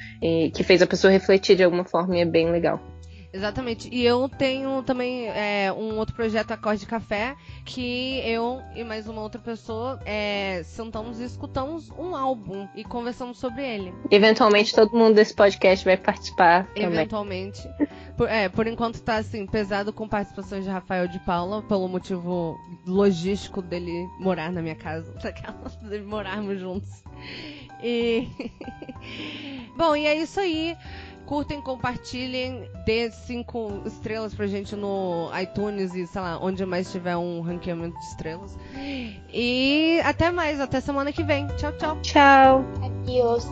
que 0.53 0.61
fez 0.61 0.81
a 0.81 0.87
pessoa 0.87 1.09
refletir 1.09 1.55
de 1.55 1.63
alguma 1.63 1.85
forma 1.85 2.17
e 2.17 2.19
é 2.19 2.25
bem 2.25 2.51
legal. 2.51 2.81
Exatamente. 3.33 3.89
E 3.91 4.05
eu 4.05 4.27
tenho 4.27 4.83
também 4.83 5.27
é, 5.29 5.71
um 5.71 5.97
outro 5.97 6.13
projeto 6.15 6.51
Acorde 6.51 6.85
Café, 6.85 7.35
que 7.65 8.19
eu 8.25 8.61
e 8.75 8.83
mais 8.83 9.07
uma 9.07 9.21
outra 9.21 9.39
pessoa 9.39 9.99
é, 10.05 10.61
sentamos 10.63 11.19
e 11.19 11.23
escutamos 11.23 11.89
um 11.91 12.15
álbum 12.15 12.67
e 12.75 12.83
conversamos 12.83 13.39
sobre 13.39 13.63
ele. 13.63 13.93
Eventualmente 14.09 14.75
todo 14.75 14.95
mundo 14.97 15.15
desse 15.15 15.33
podcast 15.33 15.85
vai 15.85 15.97
participar 15.97 16.67
também. 16.67 16.83
Eventualmente. 16.83 17.69
Por, 18.17 18.29
é, 18.29 18.49
por 18.49 18.67
enquanto 18.67 19.01
tá 19.01 19.15
assim, 19.15 19.45
pesado 19.45 19.93
com 19.93 20.07
participações 20.07 20.65
de 20.65 20.69
Rafael 20.69 21.07
de 21.07 21.19
Paula, 21.19 21.61
pelo 21.63 21.87
motivo 21.87 22.59
logístico 22.85 23.61
dele 23.61 24.07
morar 24.19 24.51
na 24.51 24.61
minha 24.61 24.75
casa. 24.75 25.11
Daquelas 25.23 25.75
de 25.77 25.99
morarmos 26.01 26.59
juntos. 26.59 27.03
E. 27.81 28.27
Bom, 29.75 29.95
e 29.95 30.05
é 30.05 30.15
isso 30.15 30.39
aí. 30.39 30.77
Curtem, 31.25 31.61
compartilhem, 31.61 32.69
dê 32.85 33.09
cinco 33.11 33.81
estrelas 33.85 34.33
pra 34.33 34.47
gente 34.47 34.75
no 34.75 35.29
iTunes 35.41 35.93
e, 35.93 36.05
sei 36.05 36.21
lá, 36.21 36.37
onde 36.41 36.65
mais 36.65 36.91
tiver 36.91 37.15
um 37.15 37.41
ranqueamento 37.41 37.97
de 37.97 38.05
estrelas. 38.05 38.57
E 39.33 40.01
até 40.03 40.31
mais, 40.31 40.59
até 40.59 40.81
semana 40.81 41.11
que 41.11 41.23
vem. 41.23 41.47
Tchau, 41.57 41.71
tchau. 41.77 42.01
Tchau. 42.01 42.65
Adiós. 42.83 43.47